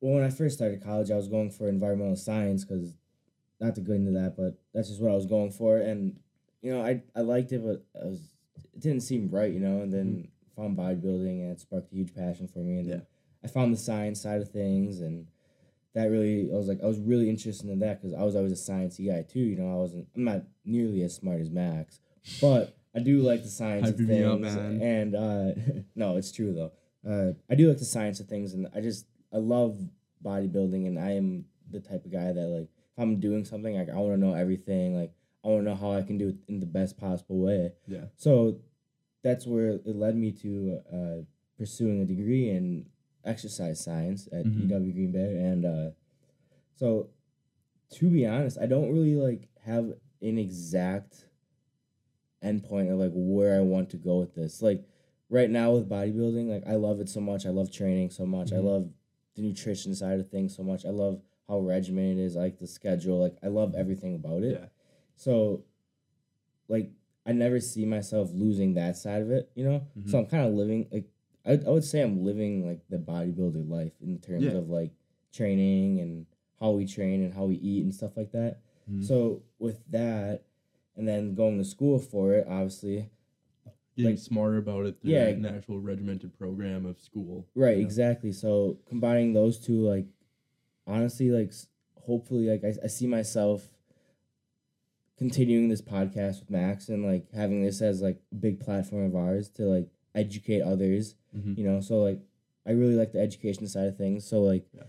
[0.00, 2.96] well, when I first started college, I was going for environmental science because,
[3.60, 6.18] not to go into that, but that's just what I was going for, and
[6.60, 8.20] you know, I I liked it, but I was
[8.74, 12.14] it didn't seem right, you know, and then found bodybuilding and it sparked a huge
[12.14, 13.06] passion for me, and then
[13.42, 15.26] I found the science side of things, and
[15.96, 18.52] that really I was like I was really interested in that because I was always
[18.52, 22.00] a sciencey guy too, you know, I wasn't I'm not nearly as smart as Max,
[22.40, 24.82] but I do like the science of up, things, man.
[24.82, 25.52] and uh,
[25.96, 26.72] no, it's true though.
[27.10, 29.80] Uh, I do like the science of things, and I just I love
[30.22, 33.88] bodybuilding, and I am the type of guy that like if I'm doing something, like
[33.88, 36.36] I want to know everything, like I want to know how I can do it
[36.46, 37.72] in the best possible way.
[37.86, 38.04] Yeah.
[38.16, 38.58] So
[39.24, 41.22] that's where it led me to uh,
[41.58, 42.84] pursuing a degree in
[43.26, 44.68] exercise science at Mhm.
[44.68, 45.90] UW Green Bay, and uh,
[46.74, 47.10] so
[47.90, 51.28] to be honest, I don't really like have an exact
[52.42, 54.62] endpoint of like where I want to go with this.
[54.62, 54.84] Like
[55.30, 57.46] right now with bodybuilding, like I love it so much.
[57.46, 58.52] I love training so much.
[58.52, 58.64] I Mhm.
[58.64, 58.90] love
[59.34, 60.84] the nutrition side of things so much.
[60.86, 63.18] I love how regimented it is, I like the schedule.
[63.18, 64.52] Like I love everything about it.
[64.60, 64.68] Yeah.
[65.16, 65.64] So
[66.68, 66.90] like
[67.24, 69.86] I never see myself losing that side of it, you know?
[69.98, 70.08] Mhm.
[70.10, 71.08] So I'm kind of living like
[71.46, 74.52] I, I would say I'm living like the bodybuilder life in terms Yeah.
[74.52, 74.92] of like
[75.32, 76.26] training and
[76.60, 78.60] how we train and how we eat and stuff like that.
[78.90, 79.04] Mhm.
[79.04, 80.42] So with that,
[80.96, 83.10] and then going to school for it, obviously,
[83.96, 85.26] Getting like- smarter about it through Yeah.
[85.28, 87.46] an actual regimented program of school.
[87.54, 87.78] right?
[87.78, 88.32] Exactly.
[88.32, 90.06] So combining those two, like
[90.86, 91.52] honestly, like
[92.00, 93.68] hopefully, like I, I see myself
[95.16, 99.16] continuing this podcast with Max and like having this as like a big platform of
[99.16, 101.56] ours to like educate others Mhm.
[101.58, 102.20] you know so like
[102.66, 104.84] i really like the education side of things so like Yeah.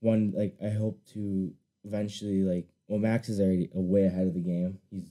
[0.00, 1.52] one like i hope to
[1.84, 5.08] eventually like well max is already way ahead of the game he's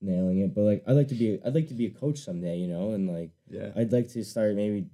[0.00, 2.56] nailing it but like i'd like to be i'd like to be a coach someday
[2.58, 3.72] you know and like Yeah.
[3.76, 4.86] i'd like to start maybe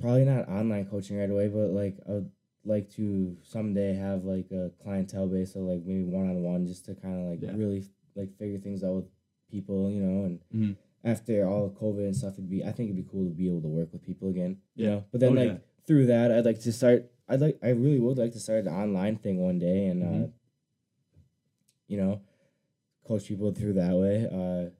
[0.00, 2.30] probably not online coaching right away but like i would
[2.64, 7.14] like to someday have like a clientele base of like maybe one-on-one just to kind
[7.24, 7.56] of like Yeah.
[7.56, 7.84] really
[8.14, 9.08] like figure things out with
[9.50, 10.76] people you know and Mhm.
[11.06, 13.46] After all of covid and stuff it'd be i think it'd be cool to be
[13.48, 14.90] able to work with people again you Yeah.
[14.90, 15.58] know but then Oh, like yeah.
[15.86, 18.74] through that i'd like to start i'd like i really would like to start an
[18.74, 20.32] online thing one day and uh Mhm.
[21.86, 22.20] you know
[23.06, 24.70] coach people through that way uh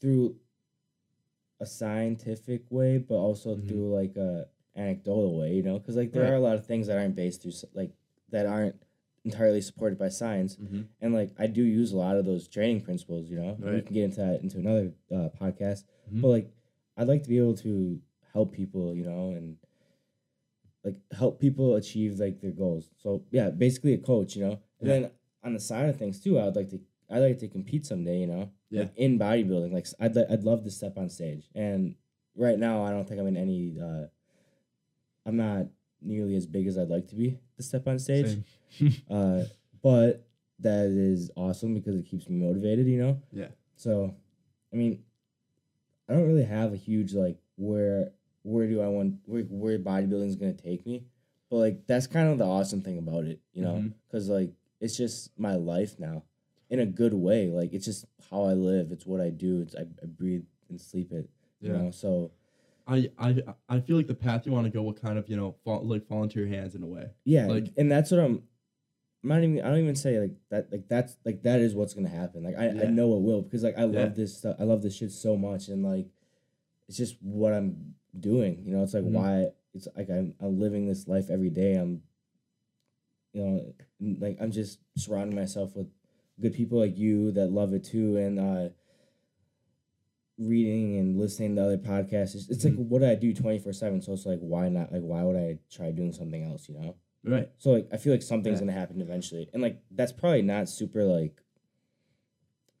[0.00, 0.36] through
[1.60, 3.68] a scientific way but also Mhm.
[3.68, 6.30] through like a anecdotal way you know because like there Right.
[6.32, 7.92] are a lot of things that aren't based through like
[8.30, 8.76] that aren't
[9.24, 10.86] entirely supported by science Mhm.
[11.00, 13.56] and like I do use a lot of those training principles, you know.
[13.60, 16.22] We can get into that into another uh, podcast, Mhm.
[16.22, 16.50] but like
[16.96, 18.00] I'd like to be able to
[18.32, 19.56] help people, you know, and
[20.84, 22.90] like help people achieve like their goals.
[22.96, 24.58] So yeah, basically a coach, you know.
[24.80, 25.00] And Yeah.
[25.00, 25.10] then
[25.42, 26.80] on the side of things too, I'd like to
[27.12, 28.50] I'd like to compete someday, you know.
[28.70, 28.82] Yeah.
[28.82, 31.96] Like in bodybuilding, like I'd I'd love to step on stage, and
[32.36, 33.78] right now I don't think I'm in any.
[33.78, 34.06] Uh,
[35.26, 35.66] I'm not
[36.00, 38.38] nearly as big as I'd like to be to step on stage.
[39.10, 39.42] Uh,
[39.82, 40.24] but
[40.60, 43.20] that is awesome because it keeps me motivated, you know?
[43.32, 43.48] Yeah.
[43.76, 44.14] So,
[44.72, 45.02] I mean,
[46.08, 50.28] I don't really have a huge, like, where, where do I want, where, where bodybuilding
[50.28, 51.04] is going to take me.
[51.50, 53.84] But, like, that's kind of the awesome thing about it, you know?
[54.06, 56.22] Because, like, it's just my life now
[56.70, 57.48] in a good way.
[57.48, 58.92] Like, it's just how I live.
[58.92, 59.62] It's what I do.
[59.62, 61.28] It's, I, I breathe and sleep it,
[61.60, 61.78] you Yeah.
[61.78, 61.90] know?
[61.90, 62.30] So,
[62.90, 65.36] I, I I feel like the path you want to go will kind of you
[65.36, 67.06] know fall, like fall into your hands in a way.
[67.24, 68.42] Yeah, Like- and that's what I'm.
[69.22, 69.60] I'm not even.
[69.60, 70.72] I don't even say like that.
[70.72, 72.42] Like that's like that is what's gonna happen.
[72.42, 74.06] Like I, I know it will because like I love Yeah.
[74.08, 74.56] this stuff.
[74.58, 76.06] I love this shit so much, and like,
[76.88, 78.62] it's just what I'm doing.
[78.64, 79.12] You know, it's like Mhm.
[79.12, 81.74] why it's like I'm I'm living this life every day.
[81.74, 82.02] I'm,
[83.34, 83.74] you know,
[84.18, 85.88] like I'm just surrounding myself with
[86.40, 88.68] good people like you that love it too, and uh,
[90.40, 92.34] reading and listening to other podcasts.
[92.34, 92.88] It's, it's like Mhm.
[92.88, 94.00] what I do twenty four seven.
[94.00, 94.92] So it's like why not?
[94.92, 96.68] Like why would I try doing something else?
[96.68, 96.96] You know.
[97.24, 97.50] Right.
[97.58, 98.66] So like I feel like something's Yeah.
[98.66, 101.40] gonna happen eventually, and like that's probably not super like.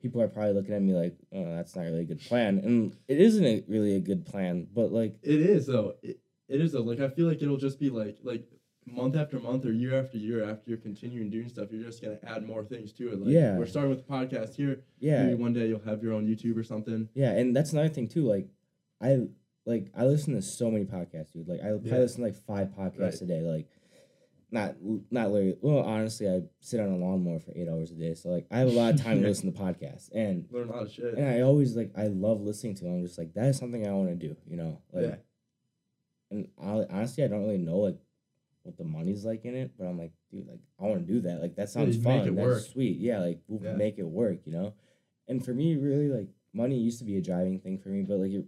[0.00, 2.96] People are probably looking at me like, "Oh, that's not really a good plan," and
[3.06, 4.66] it isn't a, really a good plan.
[4.72, 5.96] But like, It is though.
[6.02, 6.80] It, it is though.
[6.82, 8.48] Like I feel like it'll just be like like
[8.90, 12.18] month after month or year after year after you're continuing doing stuff, you're just gonna
[12.24, 13.20] add more things to it.
[13.20, 13.56] Like Yeah.
[13.58, 14.82] we're starting with the podcast here.
[14.98, 17.08] yeah, Maybe one day you'll have your own YouTube or something.
[17.14, 18.22] yeah, and that's another thing too.
[18.24, 18.48] Like,
[19.00, 19.28] I
[19.66, 21.46] like I listen to so many podcasts, dude.
[21.48, 21.98] Like I probably Yeah.
[21.98, 23.22] listen to like five podcasts Right.
[23.22, 23.40] a day.
[23.42, 23.68] Like,
[24.52, 24.74] not
[25.12, 25.56] not literally.
[25.60, 28.58] Well, honestly, I sit on a lawnmower for eight hours a day, so like I
[28.58, 31.14] have a lot of time to listen to podcasts, and Learn a lot of shit.
[31.14, 32.94] and I always like I love listening to them.
[32.94, 34.80] I'm just like that is something I want to do, you know.
[34.92, 35.16] Like, Yeah.
[36.32, 37.98] And I, honestly, I don't really know like
[38.62, 41.20] what the money's like in it, but I'm like, dude, like I want to do
[41.22, 41.40] that.
[41.40, 42.20] Like that sounds fun.
[42.28, 42.62] it That's work.
[42.62, 42.98] sweet.
[42.98, 43.76] Yeah, like we'll Yeah.
[43.76, 44.74] make it work, you know.
[45.28, 48.18] And for me, really, like money used to be a driving thing for me, but
[48.18, 48.44] like, you're,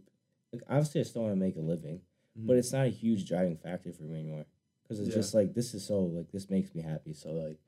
[0.53, 2.01] like obviously, I still want to make a living,
[2.39, 2.47] Mhm.
[2.47, 4.47] but it's not a huge driving factor for me anymore.
[4.83, 5.15] Because it's Yeah.
[5.15, 7.15] just like this is so like this makes me happy.
[7.15, 7.59] So like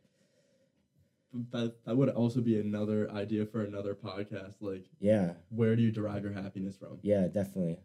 [1.51, 4.57] that that would also be another idea for another podcast.
[4.61, 6.99] Like yeah, where do you derive your happiness from?
[7.03, 7.80] yeah, definitely.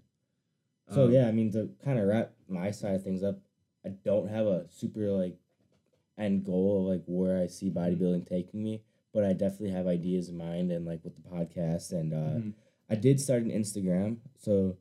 [0.90, 3.40] So Um, yeah, I mean to kind of wrap my side of things up,
[3.86, 5.38] I don't have a super like
[6.18, 10.30] end goal of like where I see bodybuilding taking me, but I definitely have ideas
[10.30, 12.54] in mind and like with the podcast and uh mhm.
[12.90, 14.18] I did start an Instagram.
[14.38, 14.78] So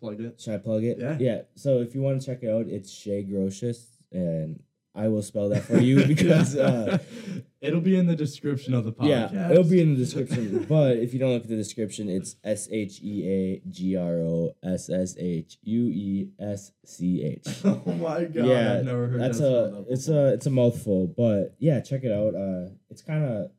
[0.00, 0.40] Plug it.
[0.40, 0.98] should I plug it?
[0.98, 1.16] Yeah.
[1.18, 1.42] Yeah.
[1.54, 4.62] So if you want to check it out, it's Shay Grosshuesch and
[4.94, 6.98] I will spell that for you because uh
[7.64, 9.32] It'll be in the description of the podcast.
[9.32, 10.64] Yeah, it'll be in the description.
[10.68, 14.16] but if you don't look at the description, it's S H E A G R
[14.18, 17.46] O S S H U E S C H.
[17.64, 18.46] oh my god!
[18.46, 20.26] Yeah, I've never heard That's that a it's before.
[20.26, 22.34] a it's a mouthful, but yeah, check it out.
[22.34, 23.50] Uh, it's kind of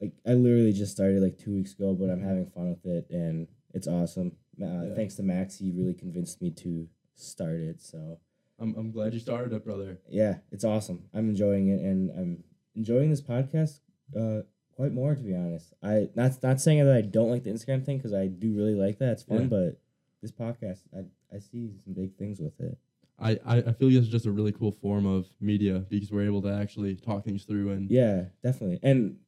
[0.00, 3.06] like I literally just started like two weeks ago, but I'm having fun with it
[3.10, 4.32] and it's awesome.
[4.60, 4.94] Uh, Yeah.
[4.94, 7.80] Thanks to Max, he really convinced me to start it.
[7.80, 8.18] So
[8.58, 9.98] I'm I'm glad you started it, brother.
[10.08, 11.04] yeah, it's awesome.
[11.14, 12.44] I'm enjoying it, and I'm
[12.76, 13.80] enjoying this podcast
[14.18, 14.42] uh,
[14.76, 15.14] quite more.
[15.14, 18.12] To be honest, I not not saying that I don't like the Instagram thing because
[18.14, 19.12] I do really like that.
[19.12, 19.46] It's fun, Yeah.
[19.46, 19.80] but
[20.22, 21.04] this podcast, I
[21.34, 22.78] I see some big things with it.
[23.18, 26.24] I, I, I feel like it's just a really cool form of media because we're
[26.26, 28.80] able to actually talk things through and Yeah, definitely.
[28.82, 29.18] And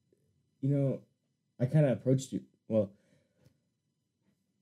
[0.60, 1.00] you know,
[1.60, 2.40] I kind of approached you.
[2.66, 2.90] Well,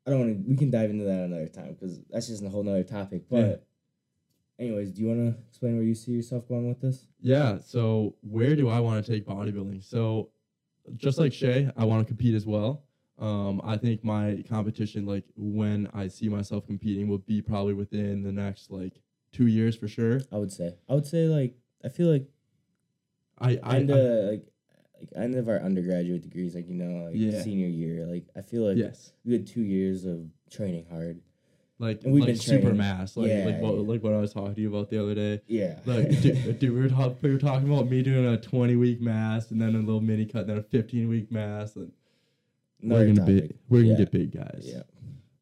[0.06, 0.50] I don't want to.
[0.50, 3.22] We can dive into that another time because that's just a whole nother topic.
[3.30, 3.66] But,
[4.58, 7.06] anyways, do you want to explain where you see yourself going with this?
[7.20, 7.58] Yeah.
[7.58, 9.84] So where do I want to take bodybuilding?
[9.84, 10.30] So
[10.96, 12.84] just like Shay, I want to compete as well.
[13.18, 18.22] Um, I think my competition, like when I see myself competing, will be probably within
[18.22, 19.00] the next like
[19.32, 20.20] two years for sure.
[20.32, 20.74] I would say.
[20.88, 22.26] I would say like I feel like
[23.38, 24.46] I I, end I of like
[25.00, 27.40] like end of our undergraduate degrees, like you know, like Yeah.
[27.40, 28.06] senior year.
[28.06, 31.20] Like I feel like yes, we had two years of training hard.
[31.84, 33.80] Like And we've like been super mass, like Yeah, like what yeah.
[33.80, 35.40] like what I was talking to you about the other day.
[35.46, 35.78] Yeah.
[35.86, 39.00] Like, dude, dude, we were talking we were talking about me doing a twenty week
[39.00, 41.92] mass and then a little mini cut, then a fifteen week mass, and
[42.82, 44.62] we're gonna be we're gonna get big guys.
[44.64, 44.82] Yeah.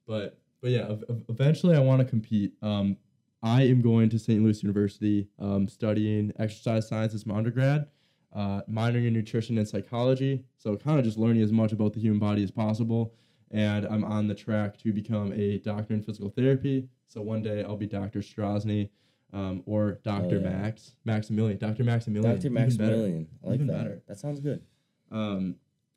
[0.07, 2.53] but but yeah, ev- ev- eventually I want to compete.
[2.63, 2.97] Um,
[3.43, 4.41] I am going to St.
[4.41, 7.89] Louis University, um, studying exercise science as my undergrad,
[8.33, 10.45] uh, minoring in nutrition and psychology.
[10.59, 13.15] So kind of just learning as much about the human body as possible.
[13.53, 16.89] And I'm on the track to become a doctor in physical therapy.
[17.09, 18.21] So one day I'll be Dr.
[18.21, 18.89] Strozny,
[19.33, 20.37] um, or Dr.
[20.37, 20.51] Oh, yeah.
[20.51, 21.85] Max Maximilian, Dr.
[21.85, 22.37] Maximilian.
[22.37, 22.51] Dr.
[22.51, 23.29] Maximilian.
[23.45, 23.77] I like Even that.
[23.77, 24.03] better.
[24.09, 24.63] That sounds good.
[25.11, 25.57] Um,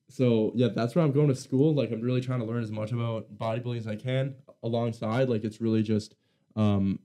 [0.10, 1.74] so yeah, that's where I'm going to school.
[1.74, 5.30] Like I'm really trying to learn as much about bodybuilding as I can alongside.
[5.30, 6.16] Like it's really just
[6.56, 6.99] um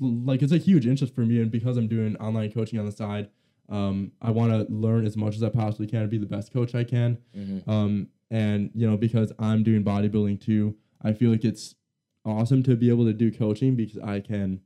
[0.00, 2.92] like it's a huge interest for me and because I'm doing online coaching on the
[2.92, 3.28] side,
[3.68, 6.52] um, I want to learn as much as I possibly can to be the best
[6.52, 7.18] coach I can.
[7.36, 7.70] Mm-hmm.
[7.70, 11.74] Um, and you know, because I'm doing bodybuilding too, I feel like it's
[12.24, 14.60] awesome to be able to do coaching because I can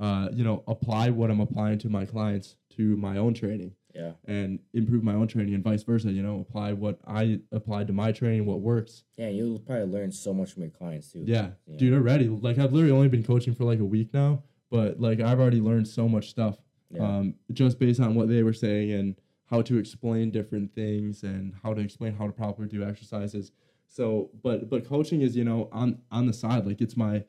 [0.00, 4.12] uh, you know, apply what I'm applying to my clients to my own training Yeah.
[4.26, 6.12] and improve my own training and vice versa.
[6.12, 9.02] You know, apply what I applied to my training, what works.
[9.16, 11.24] Yeah, you'll probably learn so much from your clients too.
[11.26, 11.76] Yeah, Yeah.
[11.78, 12.28] dude, already.
[12.28, 15.60] Like I've literally only been coaching for like a week now, but like I've already
[15.60, 16.56] learned so much stuff
[16.90, 17.02] Yeah.
[17.18, 19.16] um, just based on what they were saying and
[19.50, 23.52] how to explain different things and how to explain how to properly do exercises.
[23.86, 27.24] So, but but coaching is you know on on the side, like it's my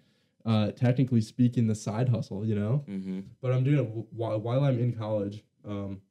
[0.45, 3.21] uh, technically speaking the side hustle, you know mm-hmm.
[3.41, 5.43] but I'm doing it while, while I'm in college.
[5.67, 6.01] Um,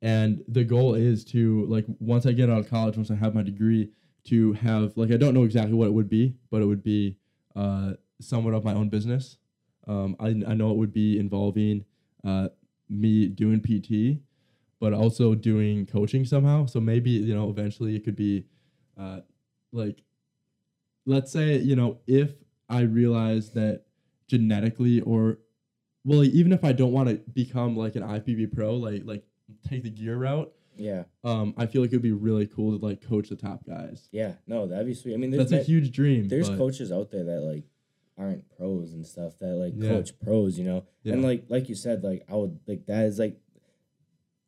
[0.00, 3.34] and the goal is to like once I get out of college, once I have
[3.34, 3.90] my degree,
[4.24, 7.16] to have like I don't know exactly what it would be, but it would be
[7.56, 9.36] uh, somewhat of my own business.
[9.86, 11.84] Um, I I know it would be involving
[12.24, 12.48] uh,
[12.88, 14.20] me doing PT,
[14.80, 16.66] but also doing coaching somehow.
[16.66, 18.44] So maybe you know eventually it could be
[18.98, 19.20] uh,
[19.72, 20.02] like
[21.06, 22.32] let's say you know if
[22.68, 23.84] I realize that
[24.28, 25.38] genetically or
[26.04, 29.24] well like, even if I don't want to become like an IFBB pro like like
[29.66, 31.04] take the gear route Yeah.
[31.24, 34.08] um I feel like it would be really cool to like coach the top guys
[34.12, 34.32] Yeah.
[34.46, 35.14] No, that'd be sweet.
[35.14, 37.64] I mean, that's a huge dream there's but- coaches out there that like
[38.18, 39.90] aren't pros and stuff that like Yeah.
[39.90, 40.84] coach pros, you know.
[41.04, 41.14] Yeah.
[41.14, 43.38] And like like you said, like I would like that is like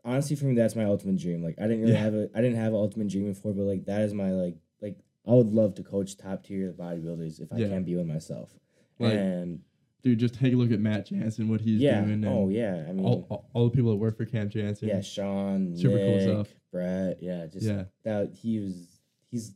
[0.04, 1.42] honestly for me that's my ultimate dream.
[1.42, 1.98] Like I didn't really Yeah.
[2.02, 4.56] have a I didn't have an ultimate dream before, but like that is my like
[4.80, 7.68] like I would love to coach top tier bodybuilders if I Yeah.
[7.68, 8.50] can be with myself.
[8.98, 9.60] Like, and
[10.02, 12.84] dude just take a look at Matt Jansen what he's yeah, doing and oh yeah,
[12.88, 15.98] I mean all, all, all the people that work for Camp Jansen yeah, Sean, Super
[15.98, 16.48] cool Nick, stuff.
[16.72, 19.54] Brett, yeah, just yeah that he was he's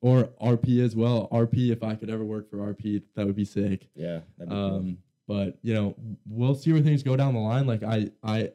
[0.00, 3.44] or RP as well RP if I could ever work for RP that would be
[3.44, 4.74] sick yeah, that'd be cool.
[4.76, 5.94] um but you know
[6.28, 8.50] we'll see where things go down the line like i i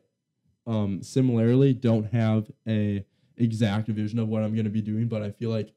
[0.70, 3.04] um similarly don't have a
[3.38, 5.70] exact vision of what i'm going to be doing but i feel like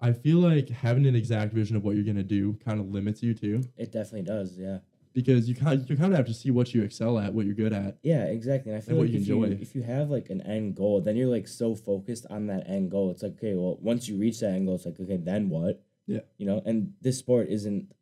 [0.00, 2.86] i feel like having an exact vision of what you're going to do kind of
[2.90, 4.78] limits you too It definitely does, yeah.
[5.12, 7.60] because you kind you kind of have to see what you excel at what you're
[7.64, 8.70] good at Yeah, exactly.
[8.72, 11.00] And I feel what like you if you, if you have like an end goal,
[11.00, 13.10] then you're like so focused on that end goal.
[13.10, 15.82] It's like, okay, well, once you reach that end goal, it's like, okay, then what?
[16.06, 16.20] Yeah.
[16.38, 17.92] You know, and this sport isn't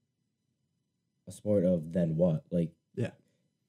[1.27, 2.43] a sport of then what?
[2.51, 3.13] Like, Yeah.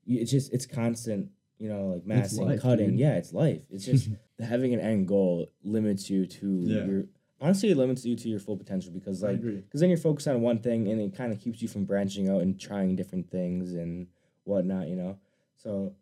[0.08, 1.30] It's just it's constant.
[1.60, 2.92] You know, like massing, life, cutting.
[2.92, 3.00] dude.
[3.00, 3.62] Yeah, it's life.
[3.70, 6.86] It's just having an end goal limits you to Yeah.
[6.86, 7.04] your.
[7.42, 10.42] Honestly, it limits you to your full potential because like because then you're focused on
[10.42, 13.74] one thing and it kind of keeps you from branching out and trying different things
[13.74, 14.08] and
[14.46, 15.18] whatnot, you know.
[15.56, 15.94] So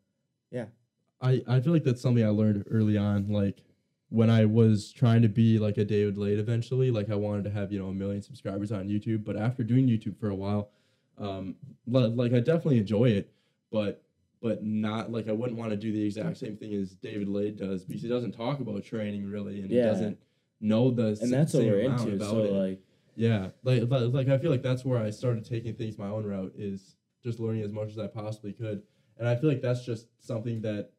[0.51, 0.65] yeah
[1.21, 3.27] I I feel like that's something I learned early on.
[3.29, 3.63] Like
[4.09, 7.49] when I was trying to be like a David Laid eventually, like I wanted to
[7.51, 9.23] have you know a million subscribers on YouTube.
[9.23, 10.69] But after doing YouTube for a while,
[11.17, 11.55] um,
[11.85, 13.31] like I definitely enjoy it,
[13.71, 14.03] but
[14.41, 17.57] but not like I wouldn't want to do the exact same thing as David Laid
[17.57, 20.17] does because he doesn't talk about training really, and he doesn't
[20.61, 22.15] know the and that's what we're into.
[22.15, 22.51] about So it.
[22.51, 22.79] like,
[23.15, 26.53] Yeah, like, like I feel like that's where I started taking things my own route
[26.57, 28.83] is just learning as much as I possibly could,
[29.17, 30.91] and I feel like that's just something that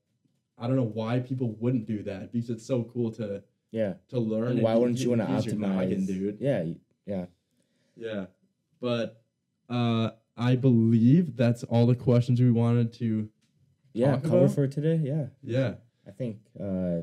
[0.58, 3.94] I don't know why people wouldn't do that because it's so cool to yeah.
[4.08, 4.52] to learn.
[4.52, 6.38] And why wouldn't you want to noggin, optimize, dude?
[6.40, 6.64] Yeah,
[7.06, 7.26] yeah.
[7.96, 8.26] Yeah,
[8.80, 9.22] but
[9.68, 13.28] uh, I believe that's all the questions we wanted to.
[13.92, 14.54] Yeah, Talk cover about?
[14.54, 15.00] for today.
[15.02, 15.74] Yeah, Yeah,
[16.06, 17.02] I think uh,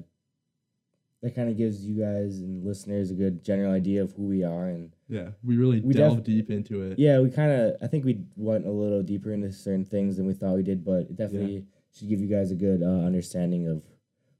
[1.21, 4.43] that kind of gives you guys and listeners a good general idea of who we
[4.43, 6.99] are, and yeah, we really We delved def- deep into it.
[6.99, 10.25] yeah, we kind of I think we went a little deeper into certain things than
[10.27, 13.67] we thought we did, but it definitely should give you guys a good uh, understanding
[13.67, 13.83] of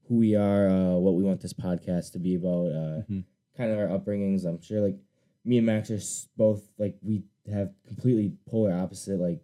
[0.08, 3.24] who we are, uh, what we want this podcast to be about, uh, Mhm.
[3.58, 4.46] kind of our upbringings.
[4.46, 4.98] I'm sure like
[5.46, 6.00] me and Max are
[6.38, 9.42] both like we have completely polar opposite like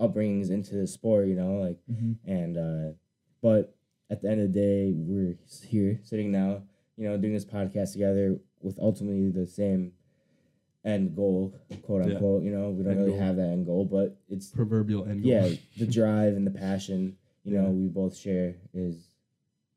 [0.00, 2.16] upbringings into the sport, you know, like Mhm.
[2.26, 2.92] and uh,
[3.40, 3.74] but
[4.10, 5.36] at the end of the day, we're
[5.66, 6.62] here sitting now,
[6.96, 9.92] you know, doing this podcast together with ultimately the same
[10.84, 12.14] end goal, quote Yeah.
[12.14, 12.42] unquote.
[12.42, 13.20] You know, we don't End really goal.
[13.20, 15.30] have that end goal, but it's Proverbial end goal.
[15.32, 15.48] yeah,
[15.78, 17.70] the drive and the passion, you know, Yeah.
[17.70, 19.08] we both share is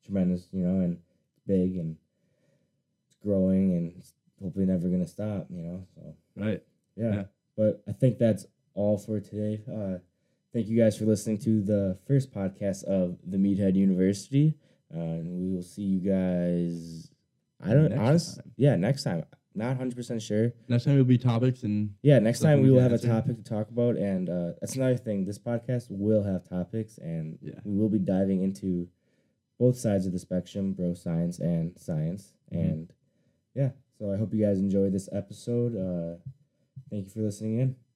[0.04, 1.96] tremendous, you know, and it's big and
[3.06, 5.84] it's growing and it's hopefully never gonna stop, you know.
[5.96, 6.62] So right.
[6.96, 7.14] yeah.
[7.14, 7.24] Yeah.
[7.56, 9.62] But I think that's all for today.
[9.68, 9.98] Uh,
[10.54, 14.56] thank you guys for listening to the first podcast of the Meathead University.
[14.94, 17.10] Uh, and we will see you guys.
[17.62, 19.26] I don't honestly, yeah, next time.
[19.56, 20.54] Not hundred percent sure.
[20.68, 23.44] Next time it'll be topics and Yeah, next time we will have a topic to
[23.44, 25.26] talk about, and uh, that's another thing.
[25.26, 27.60] This podcast will have topics, and Yeah.
[27.64, 28.88] we will be diving into
[29.60, 32.34] both sides of the spectrum, bro science and science.
[32.54, 32.60] Mhm.
[32.60, 32.94] And
[33.56, 35.76] yeah, so I hope you guys enjoyed this episode.
[35.76, 36.18] Uh,
[36.90, 37.87] thank you for listening in.